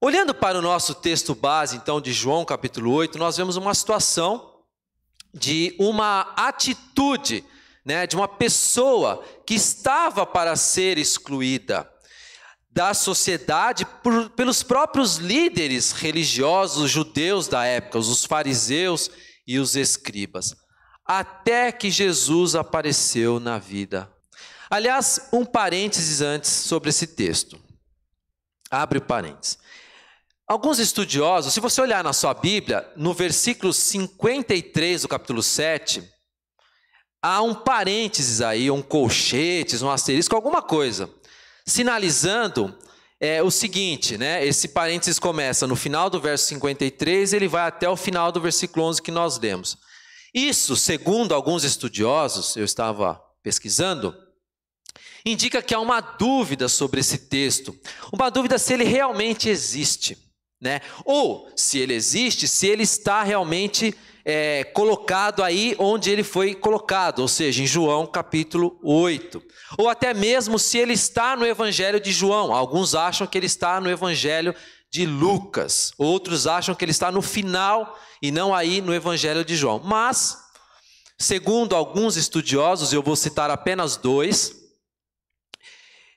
Olhando 0.00 0.34
para 0.34 0.58
o 0.58 0.62
nosso 0.62 0.94
texto 0.94 1.34
base, 1.34 1.76
então, 1.76 2.00
de 2.00 2.12
João 2.12 2.44
capítulo 2.44 2.92
8, 2.92 3.18
nós 3.18 3.36
vemos 3.36 3.56
uma 3.56 3.74
situação 3.74 4.60
de 5.32 5.74
uma 5.80 6.32
atitude, 6.36 7.44
né, 7.84 8.06
de 8.06 8.14
uma 8.14 8.28
pessoa 8.28 9.24
que 9.44 9.54
estava 9.54 10.24
para 10.24 10.54
ser 10.54 10.96
excluída 10.96 11.90
da 12.74 12.92
sociedade 12.92 13.86
por, 14.02 14.30
pelos 14.30 14.64
próprios 14.64 15.16
líderes 15.16 15.92
religiosos 15.92 16.90
judeus 16.90 17.46
da 17.46 17.64
época, 17.64 17.98
os 17.98 18.24
fariseus 18.24 19.08
e 19.46 19.60
os 19.60 19.76
escribas, 19.76 20.56
até 21.06 21.70
que 21.70 21.88
Jesus 21.88 22.56
apareceu 22.56 23.38
na 23.38 23.58
vida. 23.58 24.12
Aliás, 24.68 25.28
um 25.32 25.44
parênteses 25.44 26.20
antes 26.20 26.50
sobre 26.50 26.90
esse 26.90 27.06
texto. 27.06 27.62
Abre 28.68 28.98
o 28.98 29.02
parênteses. 29.02 29.56
Alguns 30.48 30.80
estudiosos, 30.80 31.54
se 31.54 31.60
você 31.60 31.80
olhar 31.80 32.02
na 32.02 32.12
sua 32.12 32.34
Bíblia, 32.34 32.90
no 32.96 33.14
versículo 33.14 33.72
53 33.72 35.02
do 35.02 35.08
capítulo 35.08 35.44
7, 35.44 36.02
há 37.22 37.40
um 37.40 37.54
parênteses 37.54 38.40
aí, 38.40 38.68
um 38.68 38.82
colchetes, 38.82 39.80
um 39.80 39.90
asterisco, 39.90 40.34
alguma 40.34 40.60
coisa 40.60 41.08
sinalizando 41.66 42.76
é, 43.20 43.42
o 43.42 43.50
seguinte, 43.50 44.18
né? 44.18 44.44
Esse 44.44 44.68
parênteses 44.68 45.18
começa 45.18 45.66
no 45.66 45.76
final 45.76 46.10
do 46.10 46.20
verso 46.20 46.46
53 46.48 47.32
e 47.32 47.36
ele 47.36 47.48
vai 47.48 47.66
até 47.66 47.88
o 47.88 47.96
final 47.96 48.30
do 48.30 48.40
versículo 48.40 48.86
11 48.86 49.00
que 49.00 49.10
nós 49.10 49.38
lemos. 49.38 49.78
Isso, 50.34 50.76
segundo 50.76 51.34
alguns 51.34 51.64
estudiosos, 51.64 52.56
eu 52.56 52.64
estava 52.64 53.20
pesquisando, 53.42 54.14
indica 55.24 55.62
que 55.62 55.74
há 55.74 55.80
uma 55.80 56.00
dúvida 56.00 56.68
sobre 56.68 57.00
esse 57.00 57.18
texto, 57.18 57.74
uma 58.12 58.30
dúvida 58.30 58.58
se 58.58 58.74
ele 58.74 58.84
realmente 58.84 59.48
existe, 59.48 60.18
né? 60.60 60.80
Ou 61.04 61.48
se 61.56 61.78
ele 61.78 61.94
existe, 61.94 62.48
se 62.48 62.66
ele 62.66 62.82
está 62.82 63.22
realmente 63.22 63.94
é, 64.24 64.64
colocado 64.64 65.42
aí 65.42 65.76
onde 65.78 66.10
ele 66.10 66.22
foi 66.22 66.54
colocado, 66.54 67.18
ou 67.18 67.28
seja, 67.28 67.62
em 67.62 67.66
João 67.66 68.06
capítulo 68.06 68.78
8. 68.82 69.42
Ou 69.76 69.88
até 69.88 70.14
mesmo 70.14 70.58
se 70.58 70.78
ele 70.78 70.94
está 70.94 71.36
no 71.36 71.46
Evangelho 71.46 72.00
de 72.00 72.10
João. 72.10 72.54
Alguns 72.54 72.94
acham 72.94 73.26
que 73.26 73.36
ele 73.36 73.46
está 73.46 73.80
no 73.80 73.90
Evangelho 73.90 74.54
de 74.90 75.04
Lucas, 75.04 75.92
outros 75.98 76.46
acham 76.46 76.74
que 76.74 76.84
ele 76.84 76.92
está 76.92 77.10
no 77.10 77.20
final 77.20 77.98
e 78.22 78.30
não 78.30 78.54
aí 78.54 78.80
no 78.80 78.94
Evangelho 78.94 79.44
de 79.44 79.56
João. 79.56 79.80
Mas, 79.84 80.38
segundo 81.18 81.74
alguns 81.74 82.16
estudiosos, 82.16 82.92
eu 82.92 83.02
vou 83.02 83.16
citar 83.16 83.50
apenas 83.50 83.96
dois. 83.96 84.62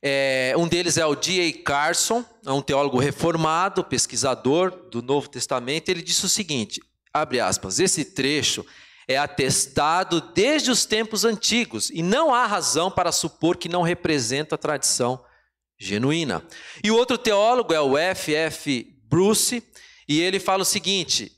É, 0.02 0.54
um 0.56 0.68
deles 0.68 0.96
é 0.96 1.06
o 1.06 1.16
D.A. 1.16 1.64
Carson, 1.64 2.24
é 2.46 2.52
um 2.52 2.62
teólogo 2.62 3.00
reformado, 3.00 3.84
pesquisador 3.84 4.72
do 4.92 5.02
Novo 5.02 5.28
Testamento. 5.28 5.90
Ele 5.90 6.04
disse 6.04 6.26
o 6.26 6.30
seguinte: 6.30 6.80
abre 7.14 7.40
aspas, 7.40 7.80
esse 7.80 8.06
trecho 8.06 8.66
é 9.08 9.18
atestado 9.18 10.20
desde 10.20 10.70
os 10.70 10.86
tempos 10.86 11.24
antigos 11.24 11.90
e 11.90 12.04
não 12.04 12.34
há 12.34 12.46
razão 12.46 12.92
para 12.92 13.12
supor 13.12 13.56
que 13.56 13.70
não 13.70 13.82
representa 13.82 14.56
a 14.56 14.58
tradição 14.58 15.24
genuína. 15.78 16.44
E 16.84 16.92
o 16.92 16.96
outro 16.96 17.18
teólogo 17.18 17.74
é 17.74 17.80
o 17.80 17.98
F.F. 17.98 18.94
Bruce, 19.04 19.64
e 20.08 20.20
ele 20.20 20.40
fala 20.40 20.64
o 20.64 20.66
seguinte: 20.66 21.32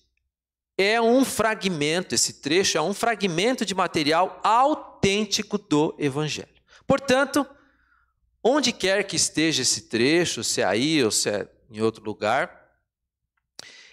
é 0.78 1.00
um 1.00 1.24
fragmento, 1.24 2.16
esse 2.16 2.34
trecho 2.42 2.78
é 2.78 2.82
um 2.82 2.94
fragmento 2.94 3.66
de 3.66 3.76
material 3.76 4.40
autêntico 4.44 5.58
do 5.58 5.94
Evangelho. 6.00 6.48
Portanto, 6.88 7.46
onde 8.44 8.72
quer 8.72 9.04
que 9.04 9.16
esteja 9.16 9.62
esse 9.62 9.82
trecho, 9.82 10.44
se 10.44 10.62
é 10.62 10.66
aí 10.66 11.04
ou 11.04 11.12
se 11.12 11.30
é 11.30 11.48
em 11.70 11.82
outro 11.82 12.04
lugar, 12.04 12.59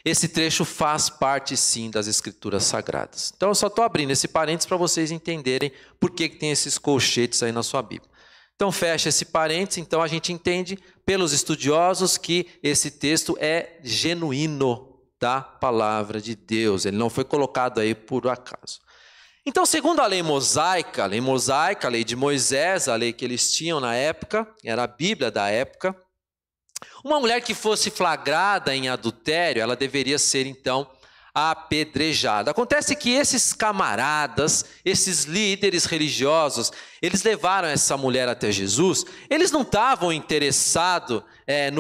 esse 0.07 0.29
trecho 0.29 0.65
faz 0.65 1.11
parte 1.11 1.57
sim 1.57 1.91
das 1.91 2.07
escrituras 2.07 2.63
sagradas. 2.63 3.33
Então 3.37 3.49
eu 3.49 3.55
só 3.57 3.67
estou 3.67 3.85
abrindo 3.85 4.13
esse 4.13 4.29
parênteses 4.29 4.65
para 4.65 4.77
vocês 4.77 5.11
entenderem 5.11 5.73
por 5.99 6.13
que, 6.13 6.29
que 6.29 6.37
tem 6.37 6.53
esses 6.53 6.79
colchetes 6.79 7.43
aí 7.43 7.51
na 7.51 7.65
sua 7.65 7.83
Bíblia. 7.83 8.09
Então 8.55 8.71
fecha 8.71 9.09
esse 9.09 9.25
parênteses, 9.25 9.79
então 9.79 10.01
a 10.01 10.07
gente 10.07 10.33
entende 10.33 10.79
pelos 11.05 11.33
estudiosos 11.33 12.17
que 12.17 12.47
esse 12.63 12.89
texto 12.93 13.37
é 13.41 13.81
genuíno 13.83 14.97
da 15.21 15.41
palavra 15.41 16.21
de 16.21 16.37
Deus, 16.37 16.87
ele 16.87 16.97
não 16.97 17.11
foi 17.11 17.25
colocado 17.25 17.81
aí 17.81 17.93
por 17.93 18.29
acaso. 18.29 18.79
Então, 19.45 19.67
segundo 19.67 20.01
a 20.01 20.07
lei 20.07 20.23
mosaica, 20.23 21.03
a 21.03 21.07
lei 21.07 21.21
mosaica, 21.21 21.89
a 21.89 21.91
lei 21.91 22.05
de 22.05 22.15
Moisés, 22.15 22.87
a 22.87 22.95
lei 22.95 23.13
que 23.13 23.25
eles 23.25 23.53
tinham 23.53 23.81
na 23.81 23.95
época, 23.95 24.47
era 24.65 24.85
a 24.85 24.89
Bíblia 24.89 25.31
da 25.33 25.49
época, 25.49 25.97
uma 27.05 27.21
mulher 27.21 27.41
que 27.41 27.55
fosse 27.55 27.91
flagrada 27.91 28.75
em 28.75 28.89
adultério, 28.89 29.63
ela 29.63 29.77
deveria 29.77 30.19
ser 30.19 30.47
então 30.47 30.91
apedrejada. 31.39 32.51
Acontece 32.51 32.97
que 32.97 33.11
esses 33.11 33.53
camaradas, 33.53 34.65
esses 34.83 35.25
líderes 35.25 35.85
religiosos, 35.85 36.73
eles 37.03 37.23
levaram 37.23 37.69
essa 37.69 37.95
mulher 37.95 38.27
até 38.27 38.51
Jesus, 38.51 39.05
eles 39.29 39.51
não 39.51 39.61
estavam 39.61 40.11
interessados 40.11 41.23
é, 41.47 41.71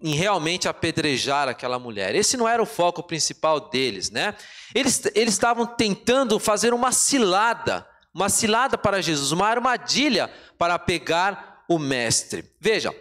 em 0.00 0.14
realmente 0.14 0.68
apedrejar 0.68 1.48
aquela 1.48 1.80
mulher. 1.80 2.14
Esse 2.14 2.36
não 2.36 2.48
era 2.48 2.62
o 2.62 2.66
foco 2.66 3.02
principal 3.02 3.68
deles, 3.68 4.08
né? 4.08 4.36
Eles 4.72 5.04
estavam 5.16 5.66
tentando 5.66 6.38
fazer 6.38 6.72
uma 6.72 6.92
cilada, 6.92 7.84
uma 8.14 8.28
cilada 8.28 8.78
para 8.78 9.02
Jesus, 9.02 9.32
uma 9.32 9.48
armadilha 9.48 10.30
para 10.56 10.78
pegar 10.78 11.64
o 11.68 11.76
mestre. 11.76 12.44
Veja, 12.60 12.94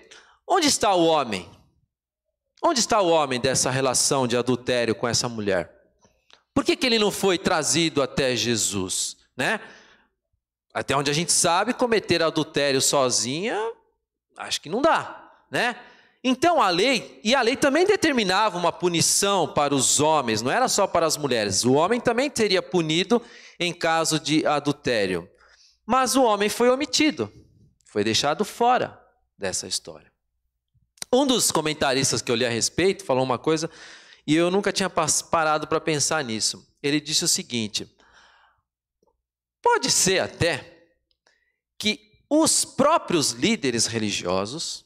Onde 0.47 0.67
está 0.67 0.93
o 0.93 1.05
homem? 1.05 1.49
Onde 2.63 2.79
está 2.79 3.01
o 3.01 3.09
homem 3.09 3.39
dessa 3.39 3.69
relação 3.69 4.27
de 4.27 4.37
adultério 4.37 4.95
com 4.95 5.07
essa 5.07 5.27
mulher? 5.27 5.71
Por 6.53 6.63
que, 6.63 6.75
que 6.75 6.85
ele 6.85 6.97
não 6.97 7.11
foi 7.11 7.37
trazido 7.37 8.01
até 8.01 8.35
Jesus? 8.35 9.17
Né? 9.35 9.59
Até 10.73 10.95
onde 10.95 11.11
a 11.11 11.13
gente 11.13 11.31
sabe, 11.31 11.73
cometer 11.73 12.23
adultério 12.23 12.81
sozinha, 12.81 13.59
acho 14.37 14.61
que 14.61 14.69
não 14.69 14.81
dá. 14.81 15.31
Né? 15.51 15.75
Então 16.23 16.61
a 16.61 16.69
lei, 16.69 17.19
e 17.23 17.35
a 17.35 17.41
lei 17.41 17.55
também 17.55 17.85
determinava 17.85 18.57
uma 18.57 18.71
punição 18.71 19.47
para 19.47 19.75
os 19.75 19.99
homens, 19.99 20.41
não 20.41 20.51
era 20.51 20.67
só 20.67 20.87
para 20.87 21.05
as 21.05 21.17
mulheres. 21.17 21.65
O 21.65 21.73
homem 21.73 21.99
também 21.99 22.29
teria 22.29 22.61
punido 22.61 23.21
em 23.59 23.73
caso 23.73 24.19
de 24.19 24.45
adultério. 24.45 25.29
Mas 25.85 26.15
o 26.15 26.23
homem 26.23 26.49
foi 26.49 26.69
omitido, 26.69 27.31
foi 27.85 28.03
deixado 28.03 28.43
fora. 28.43 29.01
dessa 29.37 29.67
história. 29.67 30.14
Um 31.15 31.25
dos 31.25 31.50
comentaristas 31.50 32.22
que 32.22 32.29
eu 32.29 32.36
li 32.36 32.45
a 32.45 32.50
respeito 32.50 33.05
falou 33.05 33.24
uma 33.24 33.38
coisa 33.38 33.69
e 34.27 34.36
eu 34.36 34.51
nunca 34.51 34.74
tinha 34.74 34.89
parado 34.89 35.65
para 35.65 35.79
pensar 35.79 36.22
nisso. 36.25 36.67
Ele 36.84 37.00
disse 37.00 37.24
o 37.24 37.27
seguinte: 37.27 37.89
pode 39.62 39.89
ser 39.89 40.19
até 40.19 40.89
que 41.79 42.12
os 42.29 42.65
próprios 42.65 43.31
líderes 43.31 43.86
religiosos, 43.86 44.84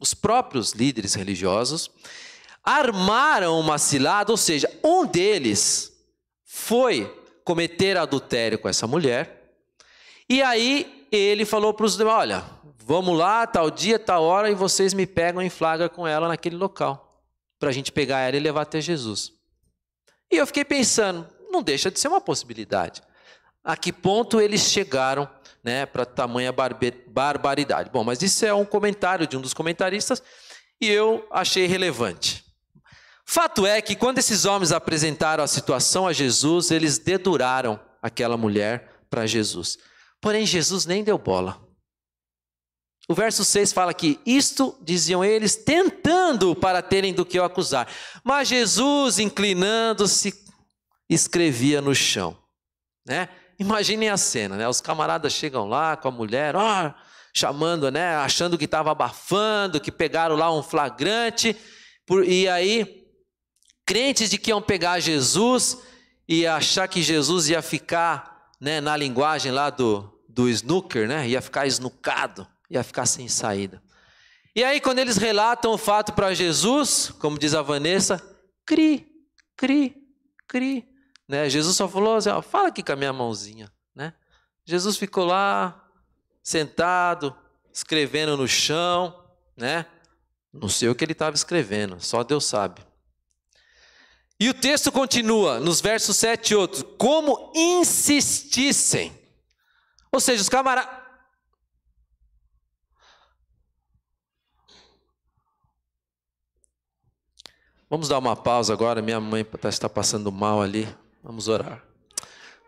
os 0.00 0.14
próprios 0.14 0.72
líderes 0.72 1.12
religiosos, 1.12 1.90
armaram 2.64 3.60
uma 3.60 3.76
cilada, 3.76 4.32
ou 4.32 4.36
seja, 4.38 4.70
um 4.82 5.04
deles 5.04 5.92
foi 6.42 7.04
cometer 7.44 7.98
adultério 7.98 8.58
com 8.58 8.66
essa 8.66 8.86
mulher, 8.86 9.58
e 10.26 10.40
aí 10.40 11.06
ele 11.12 11.44
falou 11.44 11.74
para 11.74 11.84
os 11.84 11.98
demais: 11.98 12.18
olha, 12.18 12.44
vamos 12.88 13.18
lá, 13.18 13.46
tal 13.46 13.70
dia, 13.70 13.98
tal 13.98 14.22
hora, 14.22 14.50
e 14.50 14.54
vocês 14.54 14.94
me 14.94 15.06
pegam 15.06 15.42
em 15.42 15.50
flagra 15.50 15.90
com 15.90 16.06
ela 16.08 16.26
naquele 16.26 16.56
local, 16.56 17.22
para 17.58 17.68
a 17.68 17.72
gente 17.72 17.92
pegar 17.92 18.20
ela 18.20 18.38
e 18.38 18.40
levar 18.40 18.62
até 18.62 18.80
Jesus. 18.80 19.30
E 20.32 20.38
eu 20.38 20.46
fiquei 20.46 20.64
pensando, 20.64 21.28
não 21.50 21.62
deixa 21.62 21.90
de 21.90 22.00
ser 22.00 22.08
uma 22.08 22.18
possibilidade. 22.18 23.02
A 23.62 23.76
que 23.76 23.92
ponto 23.92 24.40
eles 24.40 24.62
chegaram 24.62 25.28
né, 25.62 25.84
para 25.84 26.06
tamanha 26.06 26.50
barbaridade? 27.06 27.90
Bom, 27.90 28.02
mas 28.02 28.22
isso 28.22 28.46
é 28.46 28.54
um 28.54 28.64
comentário 28.64 29.26
de 29.26 29.36
um 29.36 29.42
dos 29.42 29.52
comentaristas 29.52 30.22
e 30.80 30.88
eu 30.88 31.26
achei 31.30 31.66
relevante. 31.66 32.42
Fato 33.22 33.66
é 33.66 33.82
que 33.82 33.96
quando 33.96 34.16
esses 34.16 34.46
homens 34.46 34.72
apresentaram 34.72 35.44
a 35.44 35.46
situação 35.46 36.06
a 36.06 36.14
Jesus, 36.14 36.70
eles 36.70 36.98
deduraram 36.98 37.78
aquela 38.00 38.38
mulher 38.38 39.02
para 39.10 39.26
Jesus. 39.26 39.76
Porém, 40.22 40.46
Jesus 40.46 40.86
nem 40.86 41.04
deu 41.04 41.18
bola. 41.18 41.67
O 43.08 43.14
verso 43.14 43.42
6 43.42 43.72
fala 43.72 43.94
que 43.94 44.20
isto 44.26 44.76
diziam 44.82 45.24
eles, 45.24 45.56
tentando 45.56 46.54
para 46.54 46.82
terem 46.82 47.14
do 47.14 47.24
que 47.24 47.40
o 47.40 47.44
acusar. 47.44 47.88
Mas 48.22 48.48
Jesus, 48.48 49.18
inclinando-se, 49.18 50.34
escrevia 51.08 51.80
no 51.80 51.94
chão. 51.94 52.36
Né? 53.06 53.30
Imaginem 53.58 54.10
a 54.10 54.18
cena, 54.18 54.56
né? 54.56 54.68
Os 54.68 54.82
camaradas 54.82 55.32
chegam 55.32 55.66
lá 55.66 55.96
com 55.96 56.08
a 56.08 56.12
mulher, 56.12 56.54
ó, 56.54 56.92
chamando, 57.34 57.90
né? 57.90 58.14
Achando 58.16 58.58
que 58.58 58.66
estava 58.66 58.92
abafando, 58.92 59.80
que 59.80 59.90
pegaram 59.90 60.36
lá 60.36 60.52
um 60.54 60.62
flagrante. 60.62 61.56
Por, 62.06 62.28
e 62.28 62.46
aí 62.46 63.06
crentes 63.86 64.28
de 64.28 64.36
que 64.36 64.50
iam 64.50 64.60
pegar 64.60 65.00
Jesus 65.00 65.78
e 66.28 66.46
achar 66.46 66.86
que 66.86 67.02
Jesus 67.02 67.48
ia 67.48 67.62
ficar, 67.62 68.50
né, 68.60 68.82
na 68.82 68.94
linguagem 68.94 69.50
lá 69.50 69.70
do, 69.70 70.12
do 70.28 70.46
snooker, 70.46 71.08
né, 71.08 71.26
ia 71.26 71.40
ficar 71.40 71.66
esnucado, 71.66 72.46
ia 72.70 72.82
ficar 72.82 73.06
sem 73.06 73.28
saída. 73.28 73.82
E 74.54 74.64
aí, 74.64 74.80
quando 74.80 74.98
eles 74.98 75.16
relatam 75.16 75.72
o 75.72 75.78
fato 75.78 76.12
para 76.12 76.34
Jesus, 76.34 77.12
como 77.18 77.38
diz 77.38 77.54
a 77.54 77.62
Vanessa, 77.62 78.20
cri, 78.66 79.06
cri, 79.56 79.96
cri. 80.46 80.88
Né? 81.28 81.48
Jesus 81.48 81.76
só 81.76 81.88
falou 81.88 82.16
assim: 82.16 82.30
ó, 82.30 82.42
fala 82.42 82.68
aqui 82.68 82.82
com 82.82 82.92
a 82.92 82.96
minha 82.96 83.12
mãozinha. 83.12 83.70
Né? 83.94 84.12
Jesus 84.64 84.96
ficou 84.96 85.24
lá, 85.24 85.88
sentado, 86.42 87.36
escrevendo 87.72 88.36
no 88.36 88.48
chão. 88.48 89.24
Né? 89.56 89.86
Não 90.52 90.68
sei 90.68 90.88
o 90.88 90.94
que 90.94 91.04
ele 91.04 91.12
estava 91.12 91.36
escrevendo, 91.36 92.00
só 92.00 92.24
Deus 92.24 92.44
sabe. 92.44 92.82
E 94.40 94.48
o 94.48 94.54
texto 94.54 94.92
continua, 94.92 95.58
nos 95.58 95.80
versos 95.80 96.16
7 96.16 96.50
e 96.50 96.56
8, 96.56 96.84
como 96.96 97.52
insistissem. 97.54 99.12
Ou 100.12 100.20
seja, 100.20 100.42
os 100.42 100.48
camaradas. 100.48 100.97
Vamos 107.90 108.06
dar 108.06 108.18
uma 108.18 108.36
pausa 108.36 108.74
agora, 108.74 109.00
minha 109.00 109.18
mãe 109.18 109.42
tá, 109.42 109.70
está 109.70 109.88
passando 109.88 110.30
mal 110.30 110.60
ali. 110.60 110.86
Vamos 111.24 111.48
orar. 111.48 111.82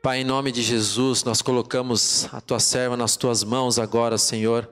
Pai, 0.02 0.20
em 0.20 0.24
nome 0.24 0.50
de 0.50 0.62
Jesus, 0.62 1.22
nós 1.24 1.42
colocamos 1.42 2.26
a 2.32 2.40
tua 2.40 2.58
serva 2.58 2.96
nas 2.96 3.18
tuas 3.18 3.44
mãos 3.44 3.78
agora, 3.78 4.16
Senhor. 4.16 4.66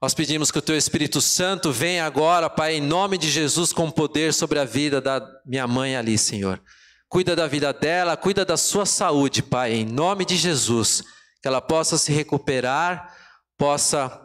Nós 0.00 0.14
pedimos 0.14 0.50
que 0.50 0.58
o 0.58 0.62
Teu 0.62 0.74
Espírito 0.74 1.20
Santo 1.20 1.70
venha 1.70 2.06
agora, 2.06 2.48
Pai, 2.48 2.76
em 2.76 2.80
nome 2.80 3.18
de 3.18 3.30
Jesus, 3.30 3.74
com 3.74 3.90
poder 3.90 4.32
sobre 4.32 4.58
a 4.58 4.64
vida 4.64 5.02
da 5.02 5.22
minha 5.44 5.66
mãe 5.66 5.96
ali, 5.96 6.16
Senhor. 6.16 6.58
Cuida 7.06 7.36
da 7.36 7.46
vida 7.46 7.74
dela, 7.74 8.16
cuida 8.16 8.46
da 8.46 8.56
sua 8.56 8.86
saúde, 8.86 9.42
Pai, 9.42 9.74
em 9.74 9.84
nome 9.84 10.24
de 10.24 10.34
Jesus. 10.34 11.04
Que 11.42 11.48
ela 11.48 11.60
possa 11.60 11.98
se 11.98 12.10
recuperar, 12.10 13.14
possa 13.58 14.21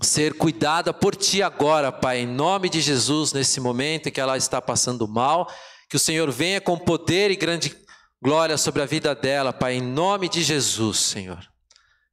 ser 0.00 0.34
cuidada 0.34 0.92
por 0.92 1.14
Ti 1.14 1.42
agora, 1.42 1.92
Pai, 1.92 2.20
em 2.20 2.26
nome 2.26 2.68
de 2.68 2.80
Jesus, 2.80 3.32
nesse 3.32 3.60
momento 3.60 4.08
em 4.08 4.12
que 4.12 4.20
ela 4.20 4.36
está 4.36 4.60
passando 4.60 5.06
mal. 5.06 5.50
Que 5.88 5.96
o 5.96 6.00
Senhor 6.00 6.30
venha 6.30 6.60
com 6.60 6.78
poder 6.78 7.30
e 7.30 7.36
grande 7.36 7.76
glória 8.22 8.56
sobre 8.56 8.82
a 8.82 8.86
vida 8.86 9.14
dela, 9.14 9.52
Pai, 9.52 9.74
em 9.74 9.82
nome 9.82 10.28
de 10.28 10.42
Jesus, 10.42 10.98
Senhor. 10.98 11.46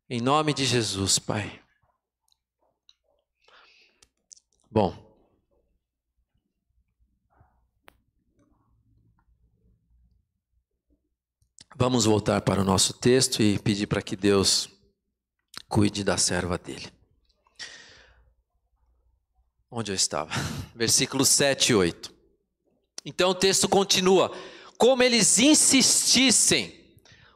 Em 0.09 0.19
nome 0.19 0.53
de 0.53 0.65
Jesus, 0.65 1.17
Pai. 1.17 1.61
Bom, 4.69 4.95
vamos 11.75 12.05
voltar 12.05 12.41
para 12.41 12.61
o 12.61 12.65
nosso 12.65 12.93
texto 12.93 13.41
e 13.41 13.57
pedir 13.59 13.87
para 13.87 14.01
que 14.01 14.15
Deus 14.15 14.69
cuide 15.67 16.03
da 16.03 16.17
serva 16.17 16.57
dele. 16.57 17.00
Onde 19.71 19.91
eu 19.91 19.95
estava? 19.95 20.31
Versículos 20.75 21.29
7 21.29 21.71
e 21.71 21.75
8. 21.75 22.13
Então 23.05 23.29
o 23.29 23.35
texto 23.35 23.69
continua. 23.69 24.35
Como 24.77 25.01
eles 25.01 25.39
insistissem, 25.39 26.77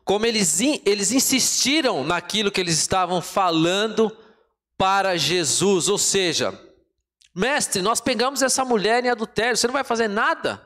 como 0.03 0.25
eles, 0.25 0.59
eles 0.85 1.11
insistiram 1.11 2.03
naquilo 2.03 2.51
que 2.51 2.59
eles 2.59 2.77
estavam 2.77 3.21
falando 3.21 4.15
para 4.77 5.15
Jesus, 5.15 5.87
ou 5.87 5.97
seja, 5.97 6.59
Mestre, 7.33 7.81
nós 7.81 8.01
pegamos 8.01 8.41
essa 8.41 8.63
mulher 8.65 9.03
em 9.03 9.09
adultério, 9.09 9.57
você 9.57 9.67
não 9.67 9.73
vai 9.73 9.83
fazer 9.83 10.07
nada? 10.07 10.61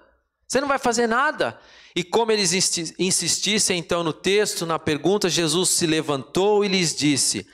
Você 0.47 0.60
não 0.60 0.67
vai 0.67 0.79
fazer 0.79 1.08
nada? 1.08 1.60
E 1.95 2.03
como 2.03 2.32
eles 2.32 2.53
insistissem 2.97 3.77
então 3.77 4.03
no 4.03 4.13
texto, 4.13 4.65
na 4.65 4.79
pergunta, 4.79 5.29
Jesus 5.29 5.69
se 5.69 5.86
levantou 5.86 6.65
e 6.65 6.67
lhes 6.67 6.95
disse: 6.95 7.47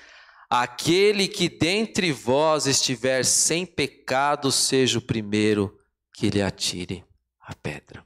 Aquele 0.49 1.27
que 1.27 1.49
dentre 1.49 2.11
vós 2.11 2.67
estiver 2.67 3.25
sem 3.25 3.65
pecado, 3.65 4.51
seja 4.51 4.99
o 4.99 5.01
primeiro 5.01 5.77
que 6.13 6.29
lhe 6.29 6.41
atire 6.41 7.03
a 7.39 7.53
pedra. 7.55 8.05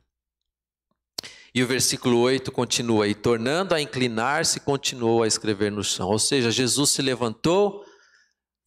E 1.53 1.63
o 1.63 1.67
versículo 1.67 2.19
8 2.19 2.51
continua: 2.51 3.07
E 3.07 3.15
tornando 3.15 3.75
a 3.75 3.81
inclinar-se, 3.81 4.59
continuou 4.59 5.23
a 5.23 5.27
escrever 5.27 5.71
no 5.71 5.83
chão. 5.83 6.09
Ou 6.09 6.19
seja, 6.19 6.51
Jesus 6.51 6.91
se 6.91 7.01
levantou, 7.01 7.83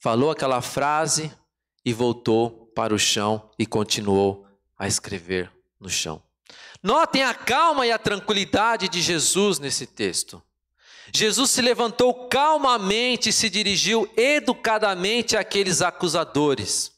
falou 0.01 0.31
aquela 0.31 0.61
frase, 0.61 1.33
e 1.85 1.93
voltou 1.93 2.67
para 2.75 2.95
o 2.95 2.99
chão 2.99 3.51
e 3.59 3.67
continuou 3.67 4.47
a 4.79 4.87
escrever 4.87 5.51
no 5.81 5.89
chão. 5.89 6.23
Notem 6.83 7.23
a 7.23 7.35
calma 7.35 7.87
e 7.87 7.93
a 7.93 7.99
tranquilidade 7.99 8.89
de 8.89 9.01
Jesus 9.01 9.59
nesse 9.59 9.87
texto. 9.87 10.43
Jesus 11.11 11.51
se 11.51 11.63
levantou 11.63 12.29
calmamente 12.29 13.31
e 13.31 13.33
se 13.33 13.49
dirigiu 13.49 14.09
educadamente 14.17 15.37
àqueles 15.37 15.83
acusadores. 15.83 16.93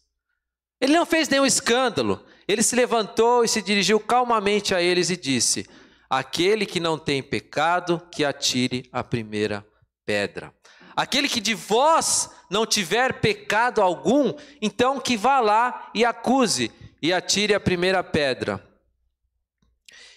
Ele 0.81 0.93
não 0.93 1.07
fez 1.07 1.29
nenhum 1.29 1.47
escândalo. 1.47 2.25
Ele 2.47 2.63
se 2.63 2.77
levantou 2.77 3.45
e 3.45 3.49
se 3.49 3.63
dirigiu 3.63 3.99
calmamente 3.99 4.75
a 4.75 4.83
eles 4.83 5.09
e 5.09 5.17
disse: 5.17 5.67
Aquele 6.11 6.67
que 6.67 6.79
não 6.79 6.99
tem 6.99 7.23
pecado, 7.23 8.03
que 8.13 8.25
atire 8.25 8.89
a 8.93 9.03
primeira 9.03 9.67
pedra. 10.05 10.53
Aquele 10.95 11.29
que 11.29 11.41
de 11.41 11.55
vós 11.55 12.31
não 12.51 12.67
tiver 12.67 13.21
pecado 13.21 13.81
algum, 13.81 14.35
então 14.61 15.01
que 15.01 15.17
vá 15.17 15.41
lá 15.41 15.91
e 15.95 16.05
acuse 16.05 16.71
e 17.03 17.13
atire 17.13 17.55
a 17.55 17.61
primeira 17.61 18.05
pedra. 18.05 18.65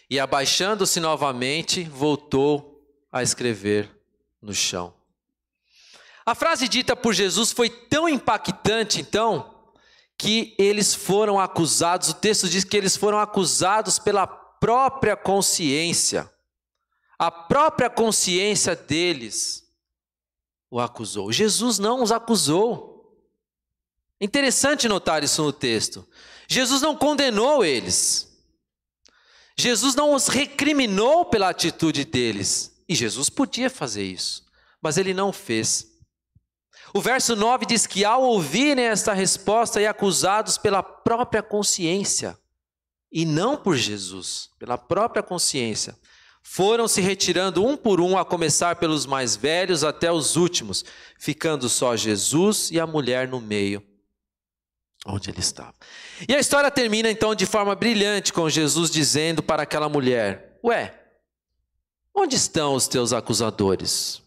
E 0.09 0.19
abaixando-se 0.19 0.99
novamente, 0.99 1.83
voltou 1.83 2.76
a 3.11 3.23
escrever 3.23 3.89
no 4.41 4.53
chão. 4.53 4.93
A 6.25 6.35
frase 6.35 6.67
dita 6.67 6.95
por 6.95 7.13
Jesus 7.13 7.51
foi 7.51 7.69
tão 7.69 8.07
impactante, 8.09 8.99
então, 8.99 9.71
que 10.17 10.55
eles 10.57 10.93
foram 10.93 11.39
acusados, 11.39 12.09
o 12.09 12.13
texto 12.13 12.49
diz 12.49 12.63
que 12.63 12.75
eles 12.75 12.97
foram 12.97 13.19
acusados 13.19 13.97
pela 13.99 14.27
própria 14.27 15.15
consciência. 15.15 16.29
A 17.17 17.31
própria 17.31 17.89
consciência 17.89 18.75
deles 18.75 19.67
o 20.69 20.79
acusou. 20.79 21.31
Jesus 21.31 21.79
não 21.79 22.03
os 22.03 22.11
acusou. 22.11 22.97
Interessante 24.19 24.87
notar 24.87 25.23
isso 25.23 25.41
no 25.43 25.53
texto. 25.53 26.07
Jesus 26.47 26.81
não 26.81 26.95
condenou 26.95 27.63
eles. 27.63 28.27
Jesus 29.57 29.95
não 29.95 30.13
os 30.13 30.27
recriminou 30.27 31.25
pela 31.25 31.49
atitude 31.49 32.03
deles. 32.03 32.76
E 32.87 32.95
Jesus 32.95 33.29
podia 33.29 33.69
fazer 33.69 34.03
isso, 34.03 34.45
mas 34.81 34.97
ele 34.97 35.13
não 35.13 35.33
fez. 35.33 35.87
O 36.93 37.01
verso 37.01 37.35
9 37.35 37.65
diz 37.65 37.85
que 37.85 38.05
ao 38.05 38.23
ouvirem 38.23 38.85
esta 38.85 39.13
resposta 39.13 39.81
e 39.81 39.87
acusados 39.87 40.57
pela 40.57 40.81
própria 40.81 41.43
consciência, 41.43 42.37
e 43.11 43.25
não 43.25 43.57
por 43.57 43.75
Jesus, 43.75 44.49
pela 44.57 44.77
própria 44.77 45.21
consciência, 45.23 45.97
foram 46.49 46.87
se 46.87 47.01
retirando 47.01 47.65
um 47.65 47.75
por 47.75 47.99
um, 47.99 48.17
a 48.17 48.23
começar 48.23 48.77
pelos 48.77 49.05
mais 49.05 49.35
velhos 49.35 49.83
até 49.83 50.09
os 50.09 50.37
últimos, 50.37 50.85
ficando 51.19 51.67
só 51.67 51.95
Jesus 51.95 52.71
e 52.71 52.79
a 52.79 52.87
mulher 52.87 53.27
no 53.27 53.41
meio, 53.41 53.83
onde 55.05 55.29
ele 55.29 55.39
estava. 55.39 55.73
E 56.27 56.33
a 56.33 56.39
história 56.39 56.71
termina 56.71 57.11
então 57.11 57.35
de 57.35 57.45
forma 57.45 57.75
brilhante, 57.75 58.31
com 58.31 58.49
Jesus 58.49 58.89
dizendo 58.89 59.43
para 59.43 59.63
aquela 59.63 59.89
mulher: 59.89 60.57
Ué, 60.63 61.06
onde 62.17 62.35
estão 62.35 62.73
os 62.73 62.87
teus 62.87 63.13
acusadores? 63.13 64.21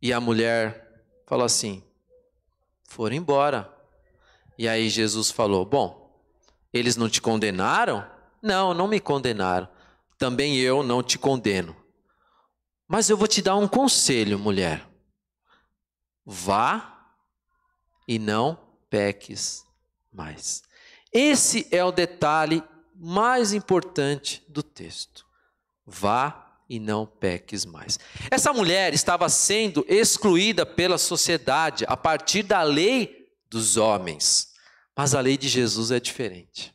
E 0.00 0.12
a 0.12 0.20
mulher 0.20 1.04
falou 1.26 1.44
assim: 1.44 1.82
Foram 2.84 3.16
embora. 3.16 3.72
E 4.58 4.68
aí 4.68 4.88
Jesus 4.88 5.30
falou: 5.30 5.64
Bom, 5.64 6.22
eles 6.72 6.96
não 6.96 7.08
te 7.08 7.20
condenaram? 7.20 8.06
Não, 8.40 8.72
não 8.72 8.86
me 8.86 9.00
condenaram 9.00 9.68
também 10.18 10.56
eu 10.56 10.82
não 10.82 11.02
te 11.02 11.18
condeno. 11.18 11.76
Mas 12.88 13.10
eu 13.10 13.16
vou 13.16 13.28
te 13.28 13.42
dar 13.42 13.56
um 13.56 13.68
conselho, 13.68 14.38
mulher. 14.38 14.86
Vá 16.24 17.14
e 18.06 18.18
não 18.18 18.58
peques 18.88 19.64
mais. 20.12 20.62
Esse 21.12 21.66
é 21.70 21.84
o 21.84 21.92
detalhe 21.92 22.62
mais 22.94 23.52
importante 23.52 24.44
do 24.48 24.62
texto. 24.62 25.25
Vá 25.86 26.46
e 26.68 26.80
não 26.80 27.06
peques 27.06 27.64
mais. 27.64 27.98
Essa 28.30 28.52
mulher 28.52 28.92
estava 28.92 29.28
sendo 29.28 29.84
excluída 29.88 30.66
pela 30.66 30.98
sociedade 30.98 31.84
a 31.86 31.96
partir 31.96 32.42
da 32.42 32.62
lei 32.62 33.28
dos 33.48 33.76
homens, 33.76 34.48
mas 34.96 35.14
a 35.14 35.20
lei 35.20 35.36
de 35.36 35.48
Jesus 35.48 35.90
é 35.90 36.00
diferente. 36.00 36.74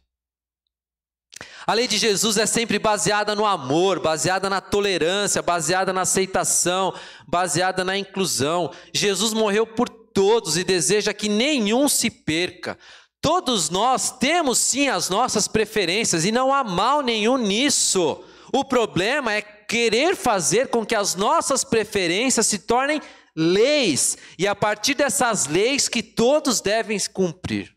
A 1.66 1.74
lei 1.74 1.88
de 1.88 1.98
Jesus 1.98 2.38
é 2.38 2.46
sempre 2.46 2.80
baseada 2.80 3.36
no 3.36 3.46
amor, 3.46 4.00
baseada 4.00 4.50
na 4.50 4.62
tolerância, 4.62 5.42
baseada 5.42 5.94
na 5.94 6.02
aceitação, 6.02 6.94
baseada 7.28 7.84
na 7.84 7.98
inclusão. 7.98 8.72
Jesus 8.94 9.34
morreu 9.34 9.68
por 9.68 9.88
todos 9.88 10.58
e 10.58 10.64
deseja 10.64 11.14
que 11.14 11.30
nenhum 11.30 11.88
se 11.88 12.10
perca. 12.10 12.78
Todos 13.22 13.70
nós 13.70 14.12
temos 14.18 14.58
sim 14.58 14.88
as 14.88 15.10
nossas 15.10 15.48
preferências 15.48 16.26
e 16.26 16.32
não 16.32 16.52
há 16.52 16.64
mal 16.64 17.02
nenhum 17.02 17.38
nisso. 17.38 18.24
O 18.54 18.66
problema 18.66 19.34
é 19.34 19.42
querer 19.42 20.16
fazer 20.16 20.68
com 20.68 20.86
que 20.86 20.96
as 20.96 21.16
nossas 21.16 21.64
preferências 21.64 22.48
se 22.48 22.60
tornem 22.60 23.02
leis 23.36 24.18
e 24.38 24.46
a 24.48 24.54
partir 24.54 24.94
dessas 24.94 25.48
leis 25.48 25.88
que 25.88 26.04
todos 26.04 26.60
devem 26.60 27.00
cumprir. 27.14 27.74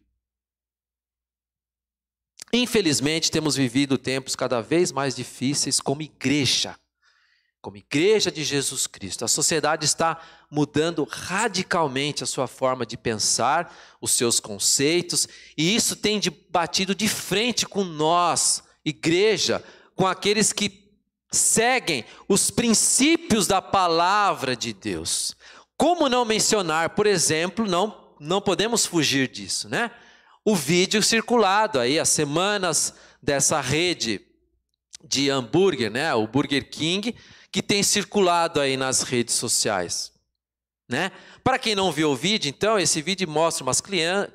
Infelizmente, 2.52 3.30
temos 3.30 3.56
vivido 3.56 3.98
tempos 3.98 4.37
cada 4.37 4.60
vez 4.60 4.92
mais 4.92 5.14
difíceis 5.14 5.80
como 5.80 6.02
igreja, 6.02 6.76
como 7.60 7.76
igreja 7.76 8.30
de 8.30 8.44
Jesus 8.44 8.87
Cristo. 8.87 9.24
A 9.24 9.28
sociedade 9.28 9.84
está 9.84 10.20
mudando 10.48 11.04
radicalmente 11.04 12.22
a 12.22 12.26
sua 12.26 12.46
forma 12.46 12.87
de 12.87 12.96
pensar, 12.96 13.74
os 14.00 14.12
seus 14.12 14.38
conceitos, 14.38 15.26
e 15.56 15.74
isso 15.74 15.96
tem 15.96 16.20
batido 16.48 16.94
de 16.94 17.08
frente 17.08 17.66
com 17.66 17.82
nós, 17.82 18.62
igreja, 18.84 19.64
com 19.94 20.07
aqueles 20.07 20.52
que 20.52 20.90
seguem 21.30 22.04
os 22.28 22.50
princípios 22.50 23.46
da 23.46 23.61
palavra 23.61 24.57
de 24.57 24.72
Deus. 24.72 25.35
Como 25.76 26.09
não 26.09 26.24
mencionar, 26.24 26.90
por 26.90 27.07
exemplo, 27.07 27.66
não, 27.66 28.14
não 28.20 28.40
podemos 28.40 28.87
fugir 28.87 29.28
disso, 29.28 29.68
né? 29.68 29.90
o 30.44 30.54
vídeo 30.54 31.02
circulado 31.02 31.80
aí 31.80 31.98
há 31.98 32.04
semanas 32.04 32.94
dessa 33.22 33.61
rede 33.61 34.20
de 35.02 35.30
hambúrguer, 35.30 35.90
né, 35.90 36.14
o 36.14 36.26
Burger 36.26 36.68
King, 36.68 37.14
que 37.50 37.62
tem 37.62 37.83
circulado 37.83 38.61
aí 38.61 38.76
nas 38.76 39.02
redes 39.02 39.35
sociais, 39.35 40.12
né? 40.88 41.12
Para 41.42 41.59
quem 41.59 41.74
não 41.74 41.92
viu 41.92 42.11
o 42.11 42.16
vídeo, 42.16 42.48
então, 42.48 42.78
esse 42.78 43.00
vídeo 43.00 43.28
mostra 43.28 43.62
umas 43.62 43.83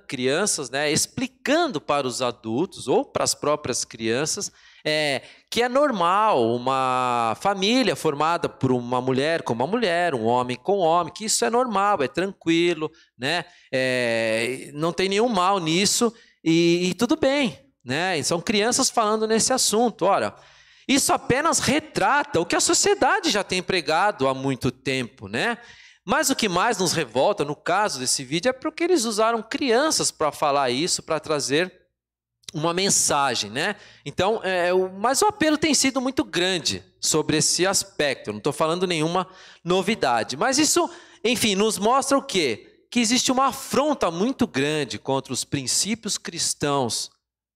crianças, 0.08 0.70
né, 0.70 0.92
explicando 0.92 1.82
para 1.82 2.08
os 2.08 2.22
adultos 2.22 2.88
ou 2.88 3.04
para 3.04 3.24
as 3.24 3.36
próprias 3.36 3.84
crianças 3.84 4.52
é, 4.86 5.22
que 5.50 5.62
é 5.62 5.70
normal 5.70 6.54
uma 6.56 7.36
família 7.42 7.96
formada 7.96 8.48
por 8.48 8.72
uma 8.72 9.02
mulher 9.02 9.44
com 9.44 9.54
uma 9.54 9.68
mulher, 9.68 10.14
um 10.14 10.26
homem 10.26 10.58
com 10.58 10.78
homem, 10.78 11.14
que 11.14 11.26
isso 11.26 11.44
é 11.44 11.50
normal, 11.50 12.02
é 12.02 12.08
tranquilo, 12.08 12.92
né? 13.18 13.46
É, 13.72 14.72
não 14.74 14.92
tem 14.92 15.10
nenhum 15.10 15.30
mal 15.30 15.60
nisso 15.60 16.14
e, 16.44 16.90
e 16.90 16.94
tudo 16.94 17.16
bem, 17.16 17.60
né? 17.84 18.18
E 18.18 18.24
são 18.24 18.40
crianças 18.42 18.90
falando 18.90 19.28
nesse 19.28 19.52
assunto. 19.54 20.06
Ora, 20.06 20.36
isso 20.88 21.14
apenas 21.14 21.60
retrata 21.60 22.40
o 22.40 22.46
que 22.46 22.56
a 22.56 22.60
sociedade 22.60 23.30
já 23.30 23.44
tem 23.44 23.62
pregado 23.62 24.28
há 24.28 24.34
muito 24.34 24.72
tempo, 24.72 25.28
né? 25.28 25.58
Mas 26.06 26.32
o 26.32 26.36
que 26.36 26.50
mais 26.50 26.80
nos 26.80 26.94
revolta 26.94 27.46
no 27.46 27.56
caso 27.56 28.00
desse 28.00 28.24
vídeo 28.24 28.50
é 28.50 28.54
porque 28.54 28.84
eles 28.84 29.06
usaram 29.06 29.44
crianças 29.44 30.10
para 30.10 30.32
falar 30.32 30.72
isso, 30.72 31.04
para 31.04 31.20
trazer 31.20 31.72
uma 32.54 32.74
mensagem, 32.74 33.50
né? 33.50 33.76
Então, 34.06 34.42
é, 34.44 34.74
o, 34.74 34.90
mas 34.90 35.22
o 35.22 35.26
apelo 35.26 35.58
tem 35.58 35.74
sido 35.74 36.02
muito 36.02 36.24
grande 36.24 36.84
sobre 37.00 37.38
esse 37.38 37.66
aspecto. 37.66 38.32
Não 38.32 38.40
estou 38.40 38.54
falando 38.54 38.88
nenhuma 38.88 39.28
novidade, 39.64 40.36
mas 40.36 40.58
isso, 40.58 40.90
enfim, 41.24 41.56
nos 41.56 41.78
mostra 41.78 42.18
o 42.18 42.24
quê? 42.24 42.84
Que 42.90 43.00
existe 43.00 43.32
uma 43.32 43.48
afronta 43.48 44.10
muito 44.10 44.48
grande 44.48 44.98
contra 44.98 45.32
os 45.32 45.44
princípios 45.44 46.18
cristãos 46.18 47.12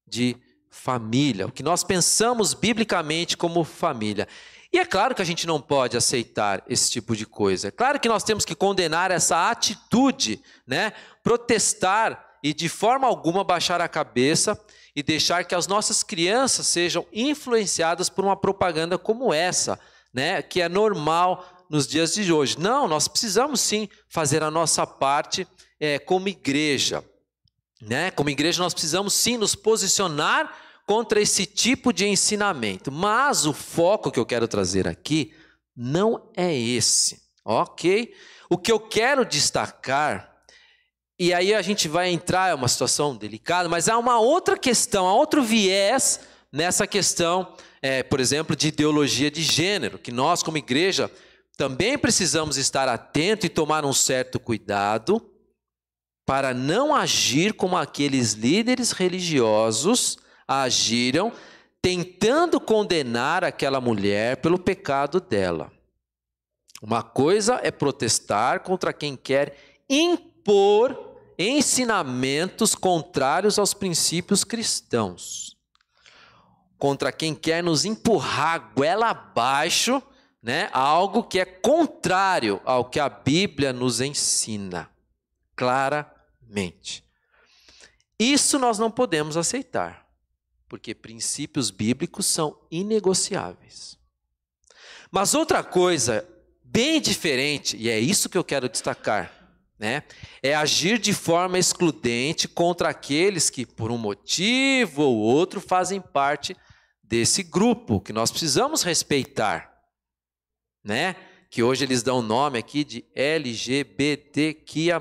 de 0.07 0.37
família, 0.69 1.47
o 1.47 1.51
que 1.51 1.63
nós 1.63 1.83
pensamos 1.83 2.53
biblicamente 2.53 3.35
como 3.37 3.63
família. 3.63 4.27
E 4.71 4.79
é 4.79 4.85
claro 4.85 5.13
que 5.13 5.21
a 5.21 5.25
gente 5.25 5.45
não 5.45 5.61
pode 5.61 5.95
aceitar 5.95 6.63
esse 6.67 6.89
tipo 6.89 7.15
de 7.15 7.27
coisa. 7.27 7.67
É 7.67 7.71
claro 7.71 7.99
que 7.99 8.09
nós 8.09 8.23
temos 8.23 8.43
que 8.43 8.55
condenar 8.55 9.11
essa 9.11 9.51
atitude, 9.51 10.41
né? 10.65 10.93
Protestar 11.23 12.37
e 12.43 12.53
de 12.53 12.67
forma 12.67 13.07
alguma 13.07 13.43
baixar 13.43 13.79
a 13.81 13.87
cabeça 13.87 14.59
e 14.95 15.01
deixar 15.01 15.43
que 15.43 15.55
as 15.55 15.67
nossas 15.67 16.03
crianças 16.03 16.67
sejam 16.67 17.05
influenciadas 17.11 18.09
por 18.09 18.23
uma 18.23 18.35
propaganda 18.35 18.97
como 18.97 19.33
essa, 19.33 19.79
né, 20.13 20.41
que 20.41 20.61
é 20.61 20.69
normal 20.69 21.65
nos 21.69 21.87
dias 21.87 22.13
de 22.13 22.31
hoje. 22.31 22.59
Não, 22.59 22.87
nós 22.87 23.07
precisamos 23.07 23.59
sim 23.59 23.89
fazer 24.07 24.43
a 24.43 24.51
nossa 24.51 24.85
parte 24.85 25.47
é, 25.79 25.97
como 25.97 26.27
igreja. 26.27 27.03
Né? 27.81 28.11
Como 28.11 28.29
igreja, 28.29 28.61
nós 28.61 28.73
precisamos 28.73 29.13
sim 29.13 29.37
nos 29.37 29.55
posicionar 29.55 30.55
contra 30.85 31.19
esse 31.19 31.45
tipo 31.45 31.91
de 31.91 32.07
ensinamento. 32.07 32.91
Mas 32.91 33.45
o 33.45 33.53
foco 33.53 34.11
que 34.11 34.19
eu 34.19 34.25
quero 34.25 34.47
trazer 34.47 34.87
aqui 34.87 35.33
não 35.75 36.29
é 36.35 36.55
esse, 36.55 37.21
ok? 37.43 38.13
O 38.49 38.57
que 38.57 38.71
eu 38.71 38.79
quero 38.79 39.25
destacar 39.25 40.32
e 41.23 41.33
aí 41.33 41.53
a 41.53 41.61
gente 41.61 41.87
vai 41.87 42.09
entrar, 42.09 42.49
é 42.49 42.53
uma 42.53 42.67
situação 42.67 43.15
delicada, 43.15 43.69
mas 43.69 43.87
há 43.87 43.97
uma 43.97 44.19
outra 44.19 44.57
questão, 44.57 45.07
há 45.07 45.13
outro 45.13 45.41
viés 45.41 46.19
nessa 46.51 46.85
questão, 46.85 47.55
é, 47.81 48.03
por 48.03 48.19
exemplo, 48.19 48.57
de 48.57 48.67
ideologia 48.67 49.31
de 49.31 49.41
gênero, 49.41 49.97
que 49.97 50.11
nós, 50.11 50.43
como 50.43 50.57
igreja, 50.57 51.09
também 51.55 51.97
precisamos 51.97 52.57
estar 52.57 52.89
atentos 52.89 53.45
e 53.45 53.49
tomar 53.49 53.85
um 53.85 53.93
certo 53.93 54.37
cuidado 54.37 55.25
para 56.25 56.53
não 56.53 56.93
agir 56.93 57.53
como 57.53 57.77
aqueles 57.77 58.33
líderes 58.33 58.91
religiosos 58.91 60.17
agiram, 60.45 61.31
tentando 61.81 62.59
condenar 62.59 63.45
aquela 63.45 63.79
mulher 63.79 64.35
pelo 64.41 64.59
pecado 64.59 65.21
dela. 65.21 65.71
Uma 66.81 67.01
coisa 67.01 67.61
é 67.63 67.71
protestar 67.71 68.59
contra 68.59 68.91
quem 68.91 69.15
quer 69.15 69.55
impor 69.89 71.12
ensinamentos 71.37 72.75
contrários 72.75 73.57
aos 73.59 73.73
princípios 73.73 74.43
cristãos. 74.43 75.57
Contra 76.77 77.11
quem 77.11 77.33
quer 77.33 77.63
nos 77.63 77.85
empurrar 77.85 78.71
goela 78.75 79.09
abaixo, 79.09 80.01
né, 80.41 80.69
algo 80.73 81.23
que 81.23 81.39
é 81.39 81.45
contrário 81.45 82.61
ao 82.65 82.85
que 82.85 82.99
a 82.99 83.07
Bíblia 83.07 83.71
nos 83.71 84.01
ensina, 84.01 84.89
claramente. 85.55 87.03
Isso 88.19 88.59
nós 88.59 88.77
não 88.77 88.91
podemos 88.91 89.37
aceitar, 89.37 90.05
porque 90.67 90.93
princípios 90.93 91.71
bíblicos 91.71 92.25
são 92.25 92.59
inegociáveis. 92.69 93.97
Mas 95.09 95.33
outra 95.33 95.63
coisa 95.63 96.27
bem 96.63 96.99
diferente, 96.99 97.77
e 97.77 97.89
é 97.89 97.99
isso 97.99 98.27
que 98.27 98.37
eu 98.37 98.43
quero 98.43 98.67
destacar, 98.67 99.42
né? 99.77 100.03
É 100.41 100.55
agir 100.55 100.97
de 100.97 101.13
forma 101.13 101.57
excludente 101.57 102.47
contra 102.47 102.89
aqueles 102.89 103.49
que, 103.49 103.65
por 103.65 103.91
um 103.91 103.97
motivo 103.97 105.03
ou 105.03 105.17
outro, 105.17 105.59
fazem 105.59 105.99
parte 105.99 106.55
desse 107.01 107.43
grupo 107.43 107.99
que 107.99 108.13
nós 108.13 108.31
precisamos 108.31 108.81
respeitar, 108.83 109.71
né? 110.83 111.15
Que 111.49 111.61
hoje 111.61 111.83
eles 111.83 112.01
dão 112.01 112.19
o 112.19 112.23
nome 112.23 112.57
aqui 112.57 112.83
de 112.83 113.05
LGBTQIA+. 113.15 114.99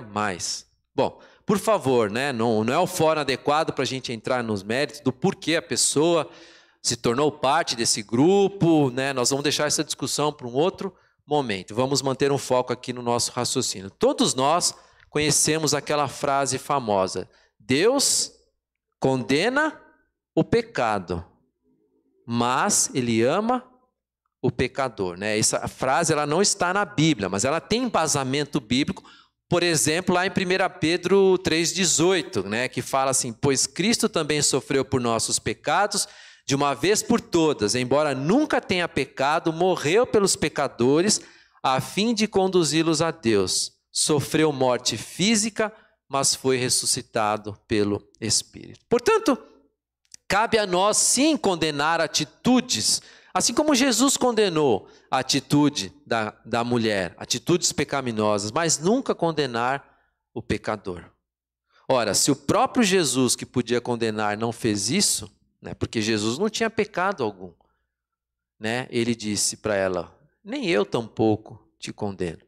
Bom, 0.95 1.21
por 1.47 1.59
favor, 1.59 2.11
né? 2.11 2.33
Não, 2.33 2.63
não 2.65 2.73
é 2.73 2.79
o 2.79 2.87
fórum 2.87 3.21
adequado 3.21 3.73
para 3.73 3.83
a 3.83 3.87
gente 3.87 4.13
entrar 4.13 4.43
nos 4.43 4.63
méritos 4.63 5.01
do 5.01 5.13
porquê 5.13 5.57
a 5.57 5.63
pessoa 5.63 6.31
se 6.83 6.97
tornou 6.97 7.31
parte 7.31 7.77
desse 7.77 8.03
grupo, 8.03 8.91
né? 8.91 9.13
Nós 9.13 9.31
vamos 9.31 9.45
deixar 9.45 9.67
essa 9.67 9.85
discussão 9.85 10.33
para 10.33 10.47
um 10.47 10.55
outro 10.55 10.95
momento. 11.27 11.75
Vamos 11.75 12.03
manter 12.03 12.33
um 12.33 12.39
foco 12.39 12.73
aqui 12.73 12.93
no 12.93 13.03
nosso 13.03 13.33
raciocínio. 13.33 13.91
Todos 13.91 14.35
nós 14.35 14.75
conhecemos 15.09 15.75
aquela 15.75 16.09
frase 16.09 16.59
famosa: 16.59 17.29
Deus 17.59 18.33
condena 18.99 19.81
o 20.35 20.43
pecado, 20.43 21.25
mas 22.27 22.91
ele 22.95 23.23
ama 23.23 23.65
o 24.41 24.51
pecador, 24.51 25.17
né? 25.17 25.39
Essa 25.39 25.69
frase 25.69 26.13
ela 26.13 26.27
não 26.27 26.43
está 26.43 26.75
na 26.75 26.85
Bíblia, 26.85 27.29
mas 27.29 27.45
ela 27.45 27.61
tem 27.61 27.85
embasamento 27.85 28.61
bíblico. 28.61 29.05
Por 29.49 29.63
exemplo, 29.63 30.15
lá 30.15 30.27
em 30.27 30.31
1 30.31 30.33
Pedro 30.81 31.39
3,18, 31.45 32.45
né, 32.45 32.69
que 32.69 32.83
fala 32.83 33.11
assim: 33.11 33.33
Pois 33.33 33.67
Cristo 33.67 34.09
também 34.09 34.43
sofreu 34.43 34.85
por 34.85 35.01
nossos 35.01 35.39
pecados, 35.39 36.09
de 36.53 36.57
uma 36.57 36.75
vez 36.75 37.03
por 37.03 37.19
todas, 37.19 37.75
embora 37.75 38.15
nunca 38.15 38.61
tenha 38.61 38.87
pecado, 38.87 39.55
morreu 39.55 40.07
pelos 40.07 40.37
pecadores, 40.37 41.19
a 41.63 41.81
fim 41.81 42.13
de 42.13 42.29
conduzi-los 42.29 43.01
a 43.01 43.11
Deus. 43.11 43.73
Sofreu 43.91 44.53
morte 44.53 44.99
física, 44.99 45.73
mas 46.07 46.35
foi 46.35 46.59
ressuscitado 46.59 47.59
pelo 47.67 48.07
Espírito. 48.21 48.85
Portanto, 48.87 49.39
cabe 50.29 50.59
a 50.59 50.67
nós 50.67 50.99
sim 50.99 51.39
condenar 51.39 52.03
atitudes, 52.03 53.01
assim 53.33 53.55
como 53.55 53.75
Jesus 53.75 54.19
condenou 54.19 54.87
a 55.11 55.21
atitude 55.21 55.91
da, 56.07 56.35
da 56.45 56.63
mulher, 56.63 57.15
atitudes 57.17 57.73
pecaminosas, 57.73 58.53
mas 58.53 58.79
nunca 58.79 59.15
condenar 59.15 59.83
o 60.35 60.43
pecador. 60.43 61.03
Ora, 61.89 62.13
se 62.13 62.31
o 62.31 62.37
próprio 62.37 62.85
Jesus 62.85 63.35
que 63.35 63.47
podia 63.47 63.81
condenar 63.81 64.37
não 64.37 64.53
fez 64.53 64.91
isso, 64.91 65.33
né? 65.63 65.73
porque 65.75 66.03
Jesus 66.03 66.37
não 66.37 66.51
tinha 66.51 66.69
pecado 66.69 67.23
algum. 67.23 67.53
Né? 68.59 68.89
Ele 68.91 69.15
disse 69.15 69.57
para 69.57 69.77
ela: 69.77 70.19
Nem 70.45 70.69
eu 70.69 70.85
tampouco 70.85 71.65
te 71.79 71.93
condeno. 71.93 72.43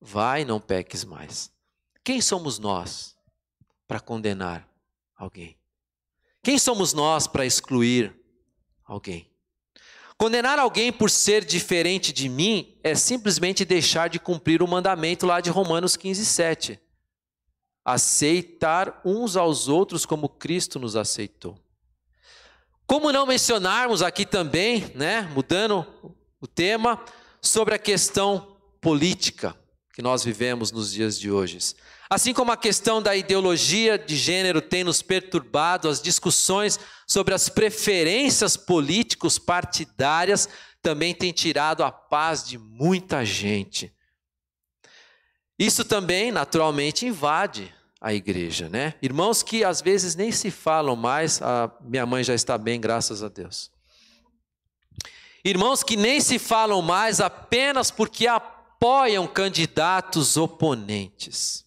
Vai, 0.00 0.44
não 0.44 0.58
peques 0.58 1.04
mais. 1.04 1.52
Quem 2.02 2.20
somos 2.20 2.58
nós 2.58 3.14
para 3.86 4.00
condenar 4.00 4.68
alguém? 5.14 5.56
Quem 6.42 6.58
somos 6.58 6.92
nós 6.92 7.26
para 7.26 7.46
excluir 7.46 8.14
alguém? 8.84 9.30
Condenar 10.16 10.58
alguém 10.58 10.92
por 10.92 11.10
ser 11.10 11.44
diferente 11.44 12.12
de 12.12 12.28
mim 12.28 12.78
é 12.82 12.94
simplesmente 12.94 13.64
deixar 13.64 14.08
de 14.08 14.18
cumprir 14.18 14.62
o 14.62 14.68
mandamento 14.68 15.26
lá 15.26 15.40
de 15.40 15.50
Romanos 15.50 15.96
15, 15.96 16.24
7. 16.24 16.80
Aceitar 17.84 19.00
uns 19.04 19.36
aos 19.36 19.68
outros 19.68 20.06
como 20.06 20.28
Cristo 20.28 20.78
nos 20.78 20.96
aceitou. 20.96 21.63
Como 22.86 23.12
não 23.12 23.26
mencionarmos 23.26 24.02
aqui 24.02 24.26
também, 24.26 24.92
né, 24.94 25.22
mudando 25.34 25.86
o 26.40 26.46
tema, 26.46 27.02
sobre 27.40 27.74
a 27.74 27.78
questão 27.78 28.56
política 28.80 29.56
que 29.94 30.02
nós 30.02 30.24
vivemos 30.24 30.72
nos 30.72 30.92
dias 30.92 31.18
de 31.18 31.30
hoje. 31.30 31.58
Assim 32.10 32.34
como 32.34 32.52
a 32.52 32.56
questão 32.56 33.00
da 33.00 33.16
ideologia 33.16 33.96
de 33.96 34.16
gênero 34.16 34.60
tem 34.60 34.84
nos 34.84 35.00
perturbado, 35.00 35.88
as 35.88 36.02
discussões 36.02 36.78
sobre 37.06 37.32
as 37.32 37.48
preferências 37.48 38.56
políticos 38.56 39.38
partidárias 39.38 40.48
também 40.82 41.14
têm 41.14 41.32
tirado 41.32 41.82
a 41.82 41.90
paz 41.90 42.44
de 42.44 42.58
muita 42.58 43.24
gente. 43.24 43.94
Isso 45.58 45.84
também, 45.84 46.30
naturalmente, 46.30 47.06
invade 47.06 47.72
a 48.04 48.12
igreja, 48.12 48.68
né? 48.68 48.92
Irmãos 49.00 49.42
que 49.42 49.64
às 49.64 49.80
vezes 49.80 50.14
nem 50.14 50.30
se 50.30 50.50
falam 50.50 50.94
mais, 50.94 51.40
a 51.40 51.72
minha 51.80 52.04
mãe 52.04 52.22
já 52.22 52.34
está 52.34 52.58
bem, 52.58 52.78
graças 52.78 53.22
a 53.22 53.28
Deus. 53.28 53.70
Irmãos 55.42 55.82
que 55.82 55.96
nem 55.96 56.20
se 56.20 56.38
falam 56.38 56.82
mais 56.82 57.18
apenas 57.18 57.90
porque 57.90 58.26
apoiam 58.26 59.26
candidatos 59.26 60.36
oponentes. 60.36 61.64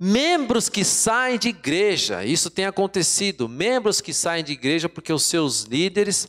Membros 0.00 0.68
que 0.68 0.84
saem 0.84 1.38
de 1.38 1.50
igreja, 1.50 2.24
isso 2.24 2.50
tem 2.50 2.64
acontecido, 2.64 3.48
membros 3.48 4.00
que 4.00 4.12
saem 4.12 4.42
de 4.42 4.50
igreja 4.50 4.88
porque 4.88 5.12
os 5.12 5.22
seus 5.22 5.62
líderes 5.62 6.26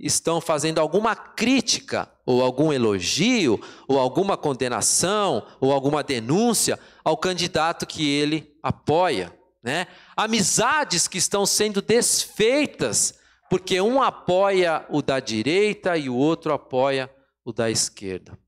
estão 0.00 0.40
fazendo 0.40 0.78
alguma 0.78 1.14
crítica, 1.14 2.10
ou 2.24 2.42
algum 2.42 2.72
elogio, 2.72 3.60
ou 3.86 3.98
alguma 3.98 4.36
condenação, 4.36 5.46
ou 5.60 5.72
alguma 5.72 6.02
denúncia 6.02 6.78
ao 7.04 7.16
candidato 7.16 7.86
que 7.86 8.08
ele 8.08 8.56
apoia. 8.62 9.32
Né? 9.62 9.86
Amizades 10.16 11.06
que 11.06 11.18
estão 11.18 11.44
sendo 11.44 11.82
desfeitas, 11.82 13.14
porque 13.50 13.80
um 13.80 14.02
apoia 14.02 14.86
o 14.88 15.02
da 15.02 15.20
direita 15.20 15.96
e 15.98 16.08
o 16.08 16.16
outro 16.16 16.52
apoia 16.52 17.10
o 17.44 17.52
da 17.52 17.70
esquerda. 17.70 18.38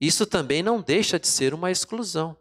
Isso 0.00 0.24
também 0.24 0.62
não 0.62 0.80
deixa 0.80 1.18
de 1.18 1.28
ser 1.28 1.52
uma 1.52 1.70
exclusão. 1.70 2.36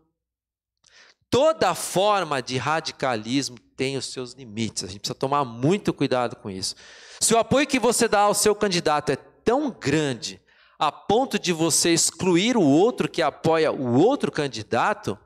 Toda 1.30 1.74
forma 1.74 2.42
de 2.42 2.58
radicalismo 2.58 3.58
tem 3.76 3.98
os 3.98 4.06
seus 4.06 4.34
limites, 4.34 4.84
a 4.84 4.88
gente 4.88 5.00
precisa 5.00 5.16
tomar 5.16 5.44
muito 5.44 5.92
cuidado 5.92 6.36
com 6.36 6.50
isso. 6.50 6.76
Se 7.24 7.34
o 7.34 7.38
apoio 7.38 7.66
que 7.66 7.80
você 7.80 8.06
dá 8.06 8.20
ao 8.20 8.34
seu 8.34 8.54
candidato 8.54 9.10
é 9.10 9.16
tão 9.16 9.72
grande 9.72 10.42
a 10.78 10.92
ponto 10.92 11.40
de 11.40 11.54
você 11.54 11.94
excluir 11.94 12.58
o 12.58 12.62
outro 12.62 13.08
que 13.08 13.22
apoia 13.22 13.72
o 13.72 13.94
outro 13.94 14.30
candidato, 14.30 15.18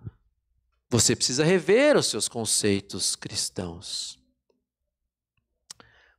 você 0.91 1.15
precisa 1.15 1.43
rever 1.43 1.97
os 1.97 2.05
seus 2.05 2.27
conceitos 2.27 3.15
cristãos. 3.15 4.19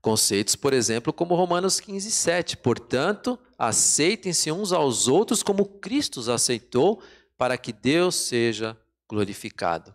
Conceitos, 0.02 0.56
por 0.56 0.72
exemplo, 0.72 1.12
como 1.12 1.36
Romanos 1.36 1.78
15, 1.78 2.10
7. 2.10 2.56
Portanto, 2.56 3.38
aceitem-se 3.56 4.50
uns 4.50 4.72
aos 4.72 5.06
outros 5.06 5.44
como 5.44 5.64
Cristo 5.64 6.18
os 6.18 6.28
aceitou, 6.28 7.00
para 7.36 7.56
que 7.56 7.72
Deus 7.72 8.16
seja 8.16 8.76
glorificado. 9.08 9.94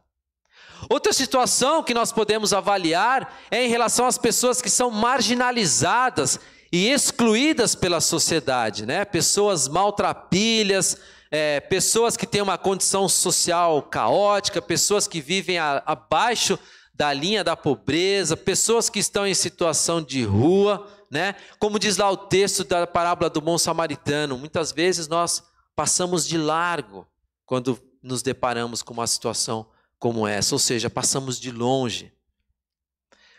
Outra 0.90 1.14
situação 1.14 1.84
que 1.84 1.94
nós 1.94 2.12
podemos 2.12 2.54
avaliar 2.54 3.38
é 3.50 3.66
em 3.66 3.70
relação 3.70 4.06
às 4.06 4.18
pessoas 4.18 4.62
que 4.62 4.70
são 4.70 4.90
marginalizadas 4.90 6.40
e 6.72 6.90
excluídas 6.90 7.76
pela 7.76 8.02
sociedade, 8.02 8.86
né? 8.86 9.06
Pessoas 9.06 9.68
maltrapilhas, 9.68 10.98
é, 11.30 11.60
pessoas 11.60 12.18
que 12.18 12.26
têm 12.26 12.42
uma 12.42 12.58
condição 12.58 13.08
social 13.08 13.82
caótica, 13.84 14.62
pessoas 14.62 15.08
que 15.08 15.22
vivem 15.22 15.58
a, 15.58 15.84
abaixo 15.86 16.58
da 16.94 17.12
linha 17.12 17.44
da 17.44 17.56
pobreza, 17.56 18.38
pessoas 18.38 18.90
que 18.90 19.00
estão 19.00 19.26
em 19.26 19.34
situação 19.34 20.02
de 20.02 20.24
rua, 20.24 20.88
né? 21.10 21.36
Como 21.60 21.80
diz 21.80 21.98
lá 21.98 22.10
o 22.10 22.18
texto 22.18 22.64
da 22.64 22.88
parábola 22.88 23.30
do 23.30 23.42
bom 23.42 23.58
samaritano, 23.58 24.38
muitas 24.38 24.72
vezes 24.72 25.08
nós 25.08 25.44
passamos 25.76 26.28
de 26.28 26.38
largo 26.38 27.08
quando 27.46 27.80
nos 28.02 28.22
deparamos 28.22 28.82
com 28.82 28.94
uma 28.94 29.08
situação 29.08 29.68
como 30.04 30.28
essa, 30.28 30.54
ou 30.54 30.60
seja, 30.60 30.90
passamos 30.90 31.40
de 31.40 31.50
longe. 31.50 32.12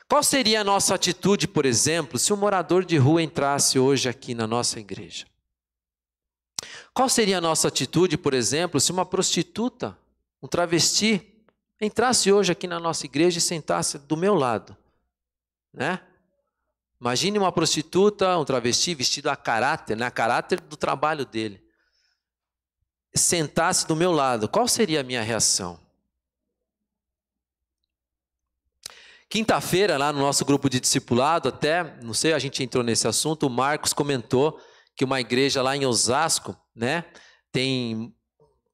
Qual 0.09 0.23
seria 0.23 0.63
a 0.63 0.65
nossa 0.65 0.95
atitude, 0.95 1.47
por 1.47 1.67
exemplo, 1.67 2.19
se 2.19 2.33
um 2.33 2.37
morador 2.37 2.87
de 2.87 2.97
rua 2.97 3.23
entrasse 3.23 3.79
hoje 3.79 4.09
aqui 4.09 4.35
na 4.35 4.47
nossa 4.47 4.81
igreja? 4.81 5.27
Qual 6.95 7.07
seria 7.07 7.37
a 7.37 7.41
nossa 7.43 7.69
atitude, 7.69 8.17
por 8.17 8.33
exemplo, 8.33 8.81
se 8.81 8.91
uma 8.91 9.05
prostituta, 9.05 9.95
um 10.43 10.49
travesti, 10.49 11.45
entrasse 11.79 12.33
hoje 12.33 12.53
aqui 12.53 12.67
na 12.67 12.81
nossa 12.81 13.05
igreja 13.05 13.37
e 13.37 13.43
sentasse 13.43 13.99
do 13.99 14.17
meu 14.17 14.35
lado? 14.35 14.75
Né? 15.71 16.01
Imagine 16.99 17.39
uma 17.39 17.53
prostituta, 17.53 18.39
um 18.39 18.45
travesti 18.47 18.95
vestido 18.95 19.29
a 19.29 19.37
caráter, 19.37 19.99
né? 19.99 20.07
a 20.07 20.11
caráter 20.11 20.63
do 20.63 20.79
trabalho 20.79 21.27
dele. 21.27 21.63
Sentasse 23.15 23.87
do 23.87 23.95
meu 23.95 24.13
lado, 24.13 24.49
qual 24.49 24.67
seria 24.67 25.03
a 25.03 25.05
minha 25.05 25.21
reação? 25.21 25.84
Quinta-feira, 29.29 29.97
lá 29.99 30.13
no 30.13 30.21
nosso 30.21 30.45
grupo 30.45 30.69
de 30.69 30.79
discipulado, 30.79 31.49
até, 31.49 31.97
não 32.03 32.15
sei, 32.15 32.33
a 32.33 32.39
gente 32.39 32.63
entrou 32.63 32.85
nesse 32.85 33.09
assunto, 33.09 33.47
o 33.47 33.51
Marcos 33.51 33.93
comentou 33.93 34.61
que 34.97 35.05
uma 35.05 35.21
igreja 35.21 35.63
lá 35.63 35.77
em 35.77 35.85
Osasco, 35.85 36.57
né, 36.75 37.05
tem, 37.51 38.15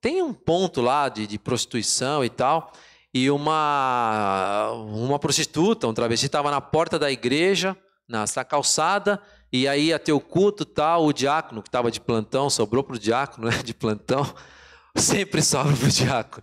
tem 0.01 0.23
um 0.23 0.35
ponto 0.35 0.81
lá 0.81 1.09
de, 1.09 1.27
de 1.27 1.39
prostituição 1.39 2.25
e 2.25 2.29
tal, 2.29 2.73
e 3.13 3.31
uma, 3.31 4.71
uma 4.73 5.19
prostituta, 5.19 5.87
um 5.87 5.95
travesti, 5.95 6.27
estava 6.27 6.51
na 6.51 6.61
porta 6.61 6.99
da 6.99 7.11
igreja, 7.11 7.77
nessa 8.09 8.45
calçada, 8.45 9.21
e 9.53 9.67
aí 9.67 9.87
ia 9.87 9.99
ter 9.99 10.13
o 10.13 10.21
culto 10.21 10.65
tal, 10.65 11.07
o 11.07 11.13
diácono 11.13 11.63
que 11.63 11.69
estava 11.69 11.91
de 11.91 12.01
plantão, 12.01 12.51
sobrou 12.51 12.85
para 12.85 12.97
o 12.97 12.99
diácono, 12.99 13.49
né, 13.51 13.63
de 13.63 13.73
plantão, 13.73 14.27
sempre 14.95 15.43
sobra 15.43 15.75
para 15.77 15.87
o 15.87 15.91
diácono. 15.91 16.43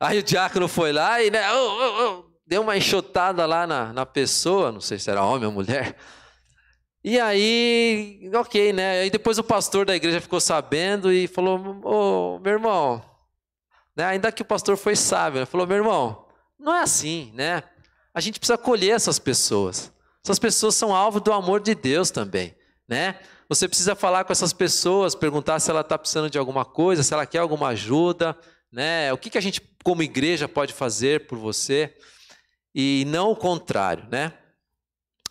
Aí 0.00 0.18
o 0.18 0.22
diácono 0.22 0.66
foi 0.66 0.92
lá 0.92 1.22
e, 1.22 1.30
né, 1.30 1.52
oh, 1.52 1.56
oh, 1.56 2.02
oh, 2.02 2.29
deu 2.50 2.62
uma 2.62 2.76
enxotada 2.76 3.46
lá 3.46 3.64
na, 3.64 3.92
na 3.92 4.04
pessoa, 4.04 4.72
não 4.72 4.80
sei 4.80 4.98
se 4.98 5.08
era 5.08 5.22
homem 5.22 5.46
ou 5.46 5.52
mulher, 5.52 5.96
E 7.02 7.18
aí, 7.18 8.30
ok, 8.34 8.74
né? 8.74 9.00
Aí 9.00 9.10
depois 9.10 9.38
o 9.38 9.42
pastor 9.42 9.86
da 9.86 9.96
igreja 9.96 10.20
ficou 10.20 10.38
sabendo 10.38 11.10
e 11.10 11.26
falou: 11.26 11.80
Ô, 11.82 12.38
meu 12.40 12.52
irmão, 12.52 13.02
né? 13.96 14.04
ainda 14.04 14.30
que 14.30 14.42
o 14.42 14.44
pastor 14.44 14.76
foi 14.76 14.94
sábio, 14.94 15.40
né? 15.40 15.46
falou: 15.46 15.66
meu 15.66 15.78
irmão, 15.78 16.26
não 16.58 16.74
é 16.74 16.82
assim, 16.82 17.32
né? 17.34 17.62
A 18.12 18.20
gente 18.20 18.38
precisa 18.38 18.56
acolher 18.56 18.90
essas 18.90 19.18
pessoas. 19.18 19.90
Essas 20.22 20.38
pessoas 20.38 20.74
são 20.74 20.94
alvo 20.94 21.20
do 21.20 21.32
amor 21.32 21.60
de 21.60 21.74
Deus 21.74 22.10
também, 22.10 22.54
né? 22.86 23.18
Você 23.48 23.66
precisa 23.66 23.94
falar 23.94 24.24
com 24.24 24.32
essas 24.32 24.52
pessoas, 24.52 25.14
perguntar 25.14 25.58
se 25.58 25.70
ela 25.70 25.80
está 25.80 25.96
precisando 25.96 26.28
de 26.28 26.36
alguma 26.36 26.66
coisa, 26.66 27.02
se 27.02 27.14
ela 27.14 27.24
quer 27.24 27.38
alguma 27.38 27.68
ajuda, 27.68 28.36
né? 28.70 29.10
O 29.10 29.16
que, 29.16 29.30
que 29.30 29.38
a 29.38 29.40
gente, 29.40 29.62
como 29.82 30.02
igreja, 30.02 30.46
pode 30.46 30.74
fazer 30.74 31.26
por 31.26 31.38
você? 31.38 31.96
E 32.74 33.04
não 33.06 33.32
o 33.32 33.36
contrário, 33.36 34.06
né? 34.10 34.32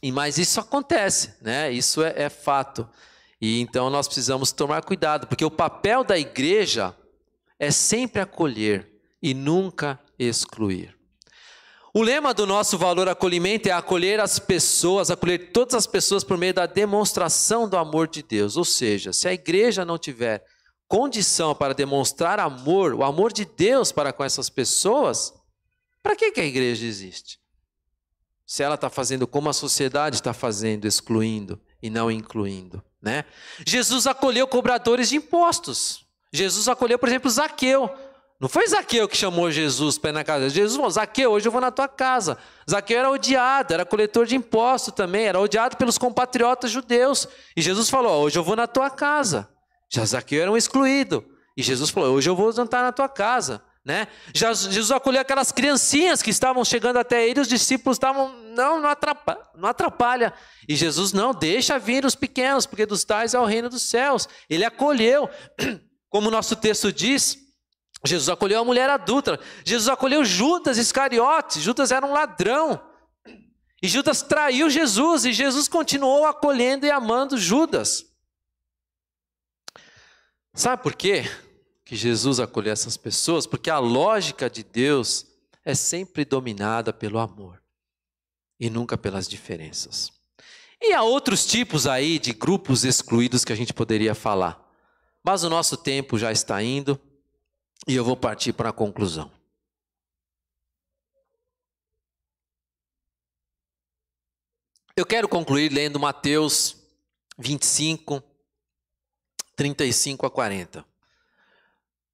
E, 0.01 0.11
mas 0.11 0.37
isso 0.37 0.59
acontece, 0.59 1.35
né? 1.41 1.71
Isso 1.71 2.03
é, 2.03 2.13
é 2.15 2.29
fato. 2.29 2.87
E 3.41 3.59
então 3.61 3.89
nós 3.89 4.07
precisamos 4.07 4.51
tomar 4.51 4.83
cuidado, 4.83 5.27
porque 5.27 5.45
o 5.45 5.51
papel 5.51 6.03
da 6.03 6.17
igreja 6.17 6.95
é 7.57 7.71
sempre 7.71 8.21
acolher 8.21 8.89
e 9.21 9.33
nunca 9.33 9.99
excluir. 10.17 10.97
O 11.93 12.03
lema 12.03 12.33
do 12.33 12.45
nosso 12.45 12.77
valor 12.77 13.09
acolhimento 13.09 13.67
é 13.67 13.71
acolher 13.71 14.19
as 14.19 14.37
pessoas, 14.37 15.09
acolher 15.09 15.51
todas 15.51 15.73
as 15.73 15.87
pessoas 15.87 16.23
por 16.23 16.37
meio 16.37 16.53
da 16.53 16.65
demonstração 16.65 17.67
do 17.67 17.77
amor 17.77 18.07
de 18.07 18.21
Deus. 18.21 18.57
Ou 18.57 18.65
seja, 18.65 19.11
se 19.11 19.27
a 19.27 19.33
igreja 19.33 19.83
não 19.83 19.97
tiver 19.97 20.45
condição 20.87 21.55
para 21.55 21.73
demonstrar 21.73 22.39
amor, 22.39 22.93
o 22.93 23.03
amor 23.03 23.33
de 23.33 23.43
Deus 23.43 23.91
para 23.91 24.13
com 24.13 24.23
essas 24.23 24.49
pessoas, 24.49 25.33
para 26.09 26.15
que, 26.15 26.31
que 26.31 26.41
a 26.41 26.45
igreja 26.45 26.87
existe? 26.87 27.39
Se 28.43 28.63
ela 28.63 28.73
está 28.73 28.89
fazendo 28.89 29.27
como 29.27 29.47
a 29.47 29.53
sociedade 29.53 30.15
está 30.15 30.33
fazendo, 30.33 30.85
excluindo 30.85 31.61
e 31.83 31.87
não 31.87 32.09
incluindo. 32.09 32.83
Né? 32.99 33.25
Jesus 33.63 34.07
acolheu 34.07 34.47
cobradores 34.47 35.09
de 35.09 35.17
impostos. 35.17 36.07
Jesus 36.33 36.67
acolheu, 36.67 36.97
por 36.97 37.07
exemplo, 37.07 37.29
Zaqueu. 37.29 37.91
Não 38.39 38.49
foi 38.49 38.67
Zaqueu 38.67 39.07
que 39.07 39.15
chamou 39.15 39.51
Jesus 39.51 39.99
para 39.99 40.09
ir 40.09 40.13
na 40.13 40.23
casa. 40.23 40.49
Jesus 40.49 40.95
Zaqueu, 40.95 41.29
hoje 41.29 41.47
eu 41.47 41.51
vou 41.51 41.61
na 41.61 41.69
tua 41.69 41.87
casa. 41.87 42.39
Zaqueu 42.67 42.97
era 42.97 43.11
odiado, 43.11 43.71
era 43.75 43.85
coletor 43.85 44.25
de 44.25 44.35
impostos 44.35 44.95
também, 44.95 45.27
era 45.27 45.39
odiado 45.39 45.77
pelos 45.77 45.99
compatriotas 45.99 46.71
judeus. 46.71 47.27
E 47.55 47.61
Jesus 47.61 47.87
falou: 47.87 48.23
Hoje 48.23 48.39
eu 48.39 48.43
vou 48.43 48.55
na 48.55 48.65
tua 48.65 48.89
casa. 48.89 49.47
Já 49.87 50.03
Zaqueu 50.03 50.41
era 50.41 50.51
um 50.51 50.57
excluído. 50.57 51.23
E 51.55 51.61
Jesus 51.61 51.91
falou: 51.91 52.15
Hoje 52.15 52.27
eu 52.27 52.35
vou 52.35 52.51
jantar 52.51 52.81
na 52.81 52.91
tua 52.91 53.07
casa. 53.07 53.61
Né? 53.89 54.07
Jesus 54.35 54.91
acolheu 54.91 55.19
aquelas 55.19 55.51
criancinhas 55.51 56.21
que 56.21 56.29
estavam 56.29 56.63
chegando 56.63 56.97
até 56.97 57.27
ele, 57.27 57.39
os 57.39 57.47
discípulos 57.47 57.95
estavam, 57.95 58.31
não, 58.55 58.79
não 58.79 58.87
atrapalha, 58.87 59.41
não 59.55 59.67
atrapalha. 59.67 60.31
E 60.67 60.75
Jesus, 60.75 61.11
não, 61.11 61.33
deixa 61.33 61.79
vir 61.79 62.05
os 62.05 62.13
pequenos, 62.13 62.67
porque 62.67 62.85
dos 62.85 63.03
tais 63.03 63.33
é 63.33 63.39
o 63.39 63.45
reino 63.45 63.67
dos 63.67 63.81
céus. 63.81 64.29
Ele 64.47 64.63
acolheu. 64.63 65.27
Como 66.07 66.27
o 66.27 66.31
nosso 66.31 66.55
texto 66.55 66.93
diz, 66.93 67.35
Jesus 68.05 68.29
acolheu 68.29 68.61
a 68.61 68.63
mulher 68.63 68.91
adulta. 68.91 69.39
Jesus 69.65 69.89
acolheu 69.89 70.23
Judas 70.23 70.77
Iscariotes. 70.77 71.59
Judas 71.59 71.91
era 71.91 72.05
um 72.05 72.13
ladrão. 72.13 72.79
E 73.81 73.87
Judas 73.87 74.21
traiu 74.21 74.69
Jesus. 74.69 75.25
E 75.25 75.33
Jesus 75.33 75.67
continuou 75.67 76.27
acolhendo 76.27 76.85
e 76.85 76.91
amando 76.91 77.39
Judas. 77.39 78.05
Sabe 80.53 80.83
por 80.83 80.93
quê 80.93 81.25
que 81.89 81.95
Jesus 81.95 82.39
acolheu 82.39 82.71
essas 82.71 82.95
pessoas? 82.95 83.47
Porque 83.47 83.67
a 83.67 83.79
lógica 83.79 84.47
de 84.47 84.63
Deus 84.63 85.25
é 85.65 85.73
sempre 85.73 86.23
dominada 86.23 86.93
pelo 86.93 87.17
amor 87.17 87.59
e 88.59 88.69
nunca 88.69 88.95
pelas 88.95 89.27
diferenças. 89.27 90.11
E 90.79 90.93
há 90.93 91.01
outros 91.01 91.47
tipos 91.47 91.87
aí 91.87 92.19
de 92.19 92.31
grupos 92.31 92.85
excluídos 92.85 93.43
que 93.43 93.51
a 93.51 93.55
gente 93.55 93.73
poderia 93.73 94.13
falar. 94.13 94.63
Mas 95.23 95.43
o 95.43 95.49
nosso 95.49 95.75
tempo 95.75 96.15
já 96.15 96.31
está 96.31 96.61
indo 96.61 97.01
e 97.87 97.95
eu 97.95 98.05
vou 98.05 98.15
partir 98.15 98.53
para 98.53 98.69
a 98.69 98.73
conclusão. 98.73 99.31
Eu 104.95 105.07
quero 105.07 105.27
concluir 105.27 105.71
lendo 105.71 105.99
Mateus 105.99 106.77
25, 107.39 108.21
35 109.55 110.27
a 110.27 110.29
40. 110.29 110.88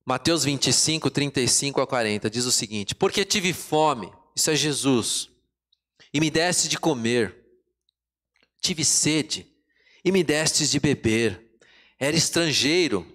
Mateus 0.06 0.44
25, 0.44 1.10
35 1.10 1.82
a 1.82 1.88
40 1.88 2.30
diz 2.30 2.46
o 2.46 2.52
seguinte: 2.52 2.94
Porque 2.94 3.26
tive 3.26 3.54
fome, 3.54 4.12
isso 4.36 4.52
é 4.52 4.56
Jesus, 4.56 5.30
e 6.14 6.20
me 6.20 6.30
deste 6.30 6.68
de 6.68 6.78
comer, 6.78 7.36
tive 8.62 8.86
sede, 8.86 9.48
e 10.04 10.12
me 10.12 10.24
destes 10.24 10.70
de 10.70 10.80
beber 10.80 11.46
era 12.00 12.16
estrangeiro 12.16 13.06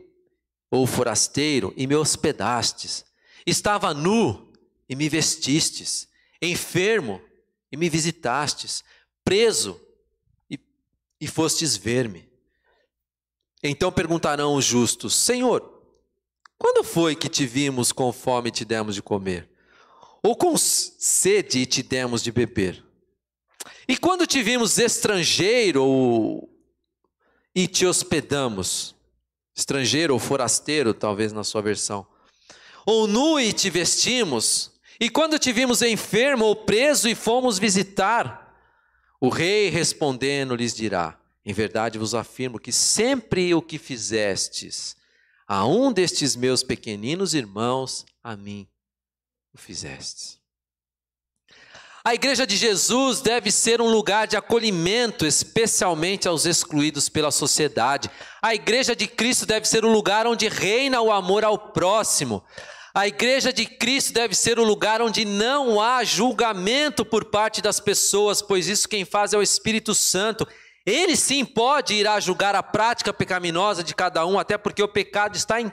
ou 0.70 0.86
forasteiro 0.86 1.72
e 1.76 1.86
me 1.86 1.94
hospedastes. 1.94 3.04
Estava 3.46 3.92
nu 3.92 4.52
e 4.88 4.96
me 4.96 5.08
vestistes. 5.08 6.08
Enfermo 6.40 7.20
e 7.70 7.76
me 7.76 7.88
visitastes. 7.88 8.82
Preso 9.24 9.80
e, 10.50 10.58
e 11.20 11.26
fostes 11.26 11.76
ver-me. 11.76 12.28
Então 13.62 13.92
perguntarão 13.92 14.54
os 14.54 14.64
justos: 14.64 15.14
Senhor, 15.14 15.79
quando 16.60 16.84
foi 16.84 17.16
que 17.16 17.26
te 17.26 17.46
vimos 17.46 17.90
com 17.90 18.12
fome 18.12 18.50
e 18.50 18.52
te 18.52 18.66
demos 18.66 18.94
de 18.94 19.00
comer? 19.00 19.48
Ou 20.22 20.36
com 20.36 20.58
sede 20.58 21.60
e 21.60 21.66
te 21.66 21.82
demos 21.82 22.22
de 22.22 22.30
beber? 22.30 22.84
E 23.88 23.96
quando 23.96 24.26
te 24.26 24.42
vimos 24.42 24.78
estrangeiro 24.78 25.82
ou 25.82 26.50
e 27.54 27.66
te 27.66 27.86
hospedamos. 27.86 28.94
Estrangeiro 29.56 30.12
ou 30.12 30.20
forasteiro, 30.20 30.92
talvez 30.92 31.32
na 31.32 31.44
sua 31.44 31.62
versão. 31.62 32.06
Ou 32.84 33.06
nu 33.06 33.40
e 33.40 33.54
te 33.54 33.70
vestimos. 33.70 34.70
E 35.00 35.08
quando 35.08 35.38
te 35.38 35.54
vimos 35.54 35.80
enfermo 35.80 36.44
ou 36.44 36.54
preso 36.54 37.08
e 37.08 37.14
fomos 37.14 37.58
visitar. 37.58 38.54
O 39.18 39.30
rei 39.30 39.70
respondendo 39.70 40.54
lhes 40.54 40.74
dirá: 40.74 41.18
Em 41.42 41.54
verdade 41.54 41.98
vos 41.98 42.14
afirmo 42.14 42.60
que 42.60 42.70
sempre 42.70 43.54
o 43.54 43.62
que 43.62 43.78
fizestes 43.78 44.99
a 45.52 45.66
um 45.66 45.92
destes 45.92 46.36
meus 46.36 46.62
pequeninos 46.62 47.34
irmãos, 47.34 48.06
a 48.22 48.36
mim 48.36 48.68
o 49.52 49.58
fizestes. 49.58 50.38
A 52.04 52.14
igreja 52.14 52.46
de 52.46 52.56
Jesus 52.56 53.20
deve 53.20 53.50
ser 53.50 53.80
um 53.80 53.90
lugar 53.90 54.28
de 54.28 54.36
acolhimento, 54.36 55.26
especialmente 55.26 56.28
aos 56.28 56.46
excluídos 56.46 57.08
pela 57.08 57.32
sociedade. 57.32 58.08
A 58.40 58.54
igreja 58.54 58.94
de 58.94 59.08
Cristo 59.08 59.44
deve 59.44 59.66
ser 59.66 59.84
um 59.84 59.92
lugar 59.92 60.24
onde 60.24 60.46
reina 60.46 61.00
o 61.00 61.10
amor 61.10 61.44
ao 61.44 61.58
próximo. 61.58 62.44
A 62.94 63.08
igreja 63.08 63.52
de 63.52 63.66
Cristo 63.66 64.12
deve 64.12 64.36
ser 64.36 64.56
o 64.56 64.62
um 64.62 64.66
lugar 64.66 65.02
onde 65.02 65.24
não 65.24 65.80
há 65.80 66.04
julgamento 66.04 67.04
por 67.04 67.24
parte 67.24 67.60
das 67.60 67.80
pessoas, 67.80 68.40
pois 68.40 68.68
isso 68.68 68.88
quem 68.88 69.04
faz 69.04 69.32
é 69.32 69.36
o 69.36 69.42
Espírito 69.42 69.96
Santo. 69.96 70.46
Ele 70.86 71.16
sim 71.16 71.44
pode 71.44 71.94
ir 71.94 72.06
a 72.06 72.18
julgar 72.20 72.54
a 72.54 72.62
prática 72.62 73.12
pecaminosa 73.12 73.84
de 73.84 73.94
cada 73.94 74.24
um, 74.26 74.38
até 74.38 74.56
porque 74.56 74.82
o 74.82 74.88
pecado 74.88 75.36
está 75.36 75.60
em 75.60 75.70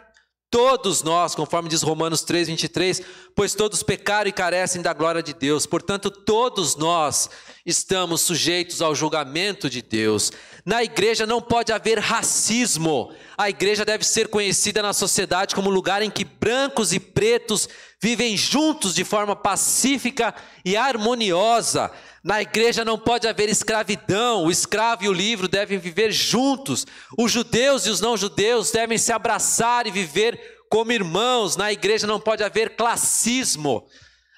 Todos 0.50 1.04
nós, 1.04 1.36
conforme 1.36 1.68
diz 1.68 1.82
Romanos 1.82 2.22
3, 2.22 2.48
23, 2.48 3.02
pois 3.36 3.54
todos 3.54 3.84
pecaram 3.84 4.30
e 4.30 4.32
carecem 4.32 4.82
da 4.82 4.94
glória 4.94 5.22
de 5.22 5.34
Deus, 5.34 5.66
portanto, 5.66 6.10
todos 6.10 6.78
nós 6.78 7.30
estamos 7.66 8.22
sujeitos 8.22 8.82
ao 8.82 8.96
julgamento 8.96 9.70
de 9.70 9.82
Deus. 9.82 10.32
Na 10.66 10.82
igreja 10.82 11.26
não 11.26 11.42
pode 11.42 11.74
haver 11.74 12.00
racismo, 12.00 13.14
a 13.38 13.50
igreja 13.50 13.84
deve 13.84 14.06
ser 14.06 14.30
conhecida 14.30 14.82
na 14.82 14.94
sociedade 14.94 15.54
como 15.54 15.70
lugar 15.70 16.02
em 16.02 16.10
que 16.10 16.24
brancos 16.24 16.94
e 16.94 17.00
pretos 17.00 17.68
vivem 18.02 18.38
juntos 18.38 18.96
de 18.96 19.04
forma 19.04 19.36
pacífica 19.36 20.34
e 20.64 20.78
harmoniosa. 20.78 21.92
Na 22.28 22.42
igreja 22.42 22.84
não 22.84 23.00
pode 23.00 23.26
haver 23.26 23.48
escravidão, 23.48 24.44
o 24.44 24.52
escravo 24.52 25.06
e 25.06 25.08
o 25.08 25.14
livre 25.14 25.48
devem 25.48 25.78
viver 25.78 26.12
juntos. 26.12 26.86
Os 27.18 27.32
judeus 27.32 27.86
e 27.86 27.90
os 27.90 28.02
não-judeus 28.02 28.70
devem 28.70 28.98
se 28.98 29.14
abraçar 29.14 29.88
e 29.88 29.92
viver 29.92 30.38
como 30.70 30.92
irmãos. 30.92 31.56
Na 31.56 31.72
igreja 31.72 32.06
não 32.06 32.20
pode 32.20 32.44
haver 32.44 32.76
classismo. 32.76 33.88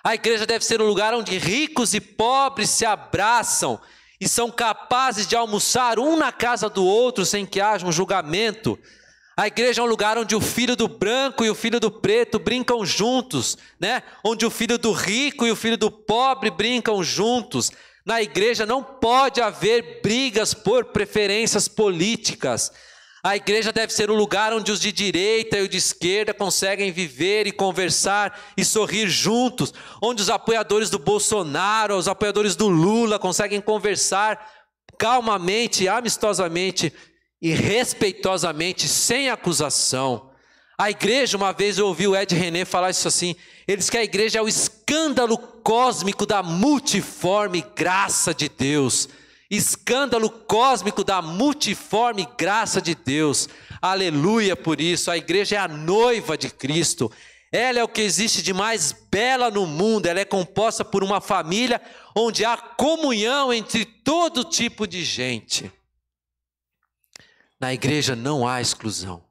A 0.03 0.13
igreja 0.13 0.45
deve 0.45 0.63
ser 0.63 0.79
um 0.79 0.85
lugar 0.85 1.15
onde 1.15 1.39
ricos 1.39 1.95
e 1.95 1.99
pobres 1.99 2.69
se 2.69 2.85
abraçam 2.85 3.81
e 4.21 4.29
são 4.29 4.51
capazes 4.51 5.25
de 5.25 5.35
almoçar 5.35 5.97
um 5.97 6.15
na 6.15 6.31
casa 6.31 6.69
do 6.69 6.85
outro 6.85 7.25
sem 7.25 7.43
que 7.43 7.59
haja 7.59 7.87
um 7.87 7.91
julgamento. 7.91 8.77
A 9.39 9.47
igreja 9.47 9.79
é 9.79 9.83
um 9.85 9.87
lugar 9.87 10.17
onde 10.17 10.35
o 10.35 10.41
filho 10.41 10.75
do 10.75 10.85
branco 10.85 11.45
e 11.45 11.49
o 11.49 11.55
filho 11.55 11.79
do 11.79 11.89
preto 11.89 12.37
brincam 12.37 12.85
juntos, 12.85 13.57
né? 13.79 14.03
Onde 14.21 14.45
o 14.45 14.49
filho 14.49 14.77
do 14.77 14.91
rico 14.91 15.47
e 15.47 15.51
o 15.51 15.55
filho 15.55 15.77
do 15.77 15.89
pobre 15.89 16.51
brincam 16.51 17.01
juntos. 17.01 17.71
Na 18.05 18.21
igreja 18.21 18.65
não 18.65 18.83
pode 18.83 19.39
haver 19.39 20.01
brigas 20.03 20.53
por 20.53 20.83
preferências 20.83 21.69
políticas. 21.69 22.69
A 23.23 23.37
igreja 23.37 23.71
deve 23.71 23.93
ser 23.93 24.11
um 24.11 24.15
lugar 24.15 24.51
onde 24.51 24.73
os 24.73 24.79
de 24.81 24.91
direita 24.91 25.57
e 25.57 25.61
os 25.61 25.69
de 25.69 25.77
esquerda 25.77 26.33
conseguem 26.33 26.91
viver 26.91 27.47
e 27.47 27.53
conversar 27.53 28.37
e 28.57 28.65
sorrir 28.65 29.07
juntos, 29.07 29.73
onde 30.01 30.21
os 30.21 30.29
apoiadores 30.29 30.89
do 30.89 30.99
Bolsonaro, 30.99 31.95
os 31.95 32.09
apoiadores 32.09 32.57
do 32.57 32.67
Lula 32.67 33.17
conseguem 33.17 33.61
conversar 33.61 34.45
calmamente, 34.97 35.87
amistosamente 35.87 36.91
e 37.41 37.51
respeitosamente, 37.51 38.87
sem 38.87 39.29
acusação. 39.29 40.29
A 40.77 40.89
igreja, 40.89 41.37
uma 41.37 41.51
vez 41.51 41.77
eu 41.77 41.87
ouvi 41.87 42.07
o 42.07 42.15
Ed 42.15 42.33
René 42.33 42.65
falar 42.65 42.89
isso 42.89 43.07
assim: 43.07 43.35
ele 43.67 43.77
diz 43.77 43.89
que 43.89 43.97
a 43.97 44.03
igreja 44.03 44.39
é 44.39 44.41
o 44.41 44.47
escândalo 44.47 45.37
cósmico 45.37 46.25
da 46.25 46.41
multiforme 46.41 47.65
graça 47.75 48.33
de 48.33 48.49
Deus. 48.49 49.09
Escândalo 49.51 50.29
cósmico 50.29 51.03
da 51.03 51.21
multiforme 51.21 52.27
graça 52.37 52.81
de 52.81 52.93
Deus. 52.93 53.49
Aleluia 53.81 54.55
por 54.55 54.79
isso. 54.79 55.09
A 55.09 55.17
igreja 55.17 55.55
é 55.55 55.59
a 55.59 55.67
noiva 55.67 56.37
de 56.37 56.49
Cristo. 56.49 57.11
Ela 57.51 57.79
é 57.79 57.83
o 57.83 57.87
que 57.87 58.01
existe 58.01 58.43
de 58.43 58.53
mais 58.53 58.95
bela 59.11 59.49
no 59.49 59.65
mundo. 59.65 60.05
Ela 60.05 60.19
é 60.19 60.25
composta 60.25 60.85
por 60.85 61.03
uma 61.03 61.19
família 61.19 61.81
onde 62.15 62.45
há 62.45 62.55
comunhão 62.55 63.51
entre 63.51 63.85
todo 63.85 64.43
tipo 64.43 64.85
de 64.87 65.03
gente. 65.03 65.71
Na 67.59 67.73
igreja 67.73 68.15
não 68.15 68.47
há 68.47 68.61
exclusão. 68.61 69.21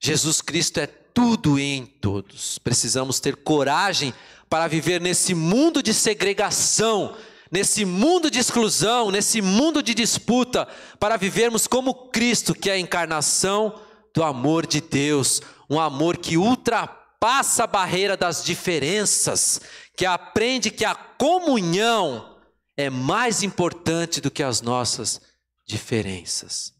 Jesus 0.00 0.40
Cristo 0.40 0.78
é 0.78 0.86
tudo 0.86 1.58
em 1.58 1.86
todos. 1.86 2.58
Precisamos 2.58 3.20
ter 3.20 3.36
coragem 3.36 4.12
para 4.48 4.66
viver 4.66 5.00
nesse 5.00 5.34
mundo 5.34 5.82
de 5.82 5.94
segregação, 5.94 7.16
nesse 7.50 7.84
mundo 7.84 8.30
de 8.30 8.38
exclusão, 8.38 9.10
nesse 9.10 9.40
mundo 9.40 9.82
de 9.82 9.94
disputa, 9.94 10.66
para 10.98 11.16
vivermos 11.16 11.66
como 11.66 12.10
Cristo, 12.10 12.54
que 12.54 12.68
é 12.68 12.74
a 12.74 12.78
encarnação 12.78 13.80
do 14.12 14.22
amor 14.22 14.66
de 14.66 14.80
Deus, 14.80 15.40
um 15.70 15.78
amor 15.78 16.16
que 16.16 16.36
ultrapassa 16.36 17.64
a 17.64 17.68
barreira 17.68 18.16
das 18.16 18.44
diferenças, 18.44 19.60
que 19.96 20.04
aprende 20.04 20.70
que 20.70 20.84
a 20.84 20.94
comunhão 20.94 22.36
é 22.76 22.90
mais 22.90 23.42
importante 23.42 24.20
do 24.20 24.30
que 24.30 24.42
as 24.42 24.60
nossas 24.60 25.20
diferenças. 25.66 26.73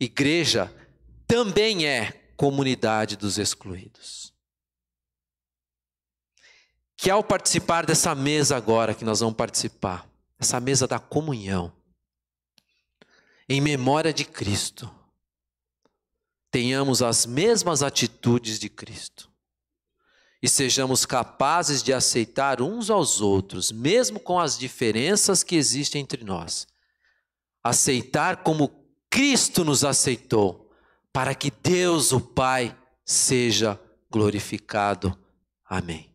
Igreja 0.00 0.74
também 1.26 1.86
é 1.86 2.12
comunidade 2.36 3.16
dos 3.16 3.36
excluídos. 3.36 4.32
Que 6.96 7.10
ao 7.10 7.22
participar 7.22 7.84
dessa 7.84 8.14
mesa 8.14 8.56
agora 8.56 8.94
que 8.94 9.04
nós 9.04 9.20
vamos 9.20 9.36
participar, 9.36 10.08
essa 10.38 10.58
mesa 10.58 10.86
da 10.86 10.98
comunhão, 10.98 11.70
em 13.46 13.60
memória 13.60 14.12
de 14.12 14.24
Cristo, 14.24 14.90
tenhamos 16.50 17.02
as 17.02 17.26
mesmas 17.26 17.82
atitudes 17.82 18.58
de 18.58 18.70
Cristo 18.70 19.30
e 20.42 20.48
sejamos 20.48 21.04
capazes 21.04 21.82
de 21.82 21.92
aceitar 21.92 22.62
uns 22.62 22.88
aos 22.88 23.20
outros, 23.20 23.70
mesmo 23.70 24.18
com 24.18 24.38
as 24.40 24.58
diferenças 24.58 25.42
que 25.42 25.56
existem 25.56 26.00
entre 26.00 26.24
nós. 26.24 26.66
Aceitar 27.62 28.38
como 28.38 28.79
Cristo 29.10 29.64
nos 29.64 29.84
aceitou, 29.84 30.70
para 31.12 31.34
que 31.34 31.50
Deus, 31.50 32.12
o 32.12 32.20
Pai, 32.20 32.76
seja 33.04 33.78
glorificado. 34.08 35.18
Amém. 35.68 36.08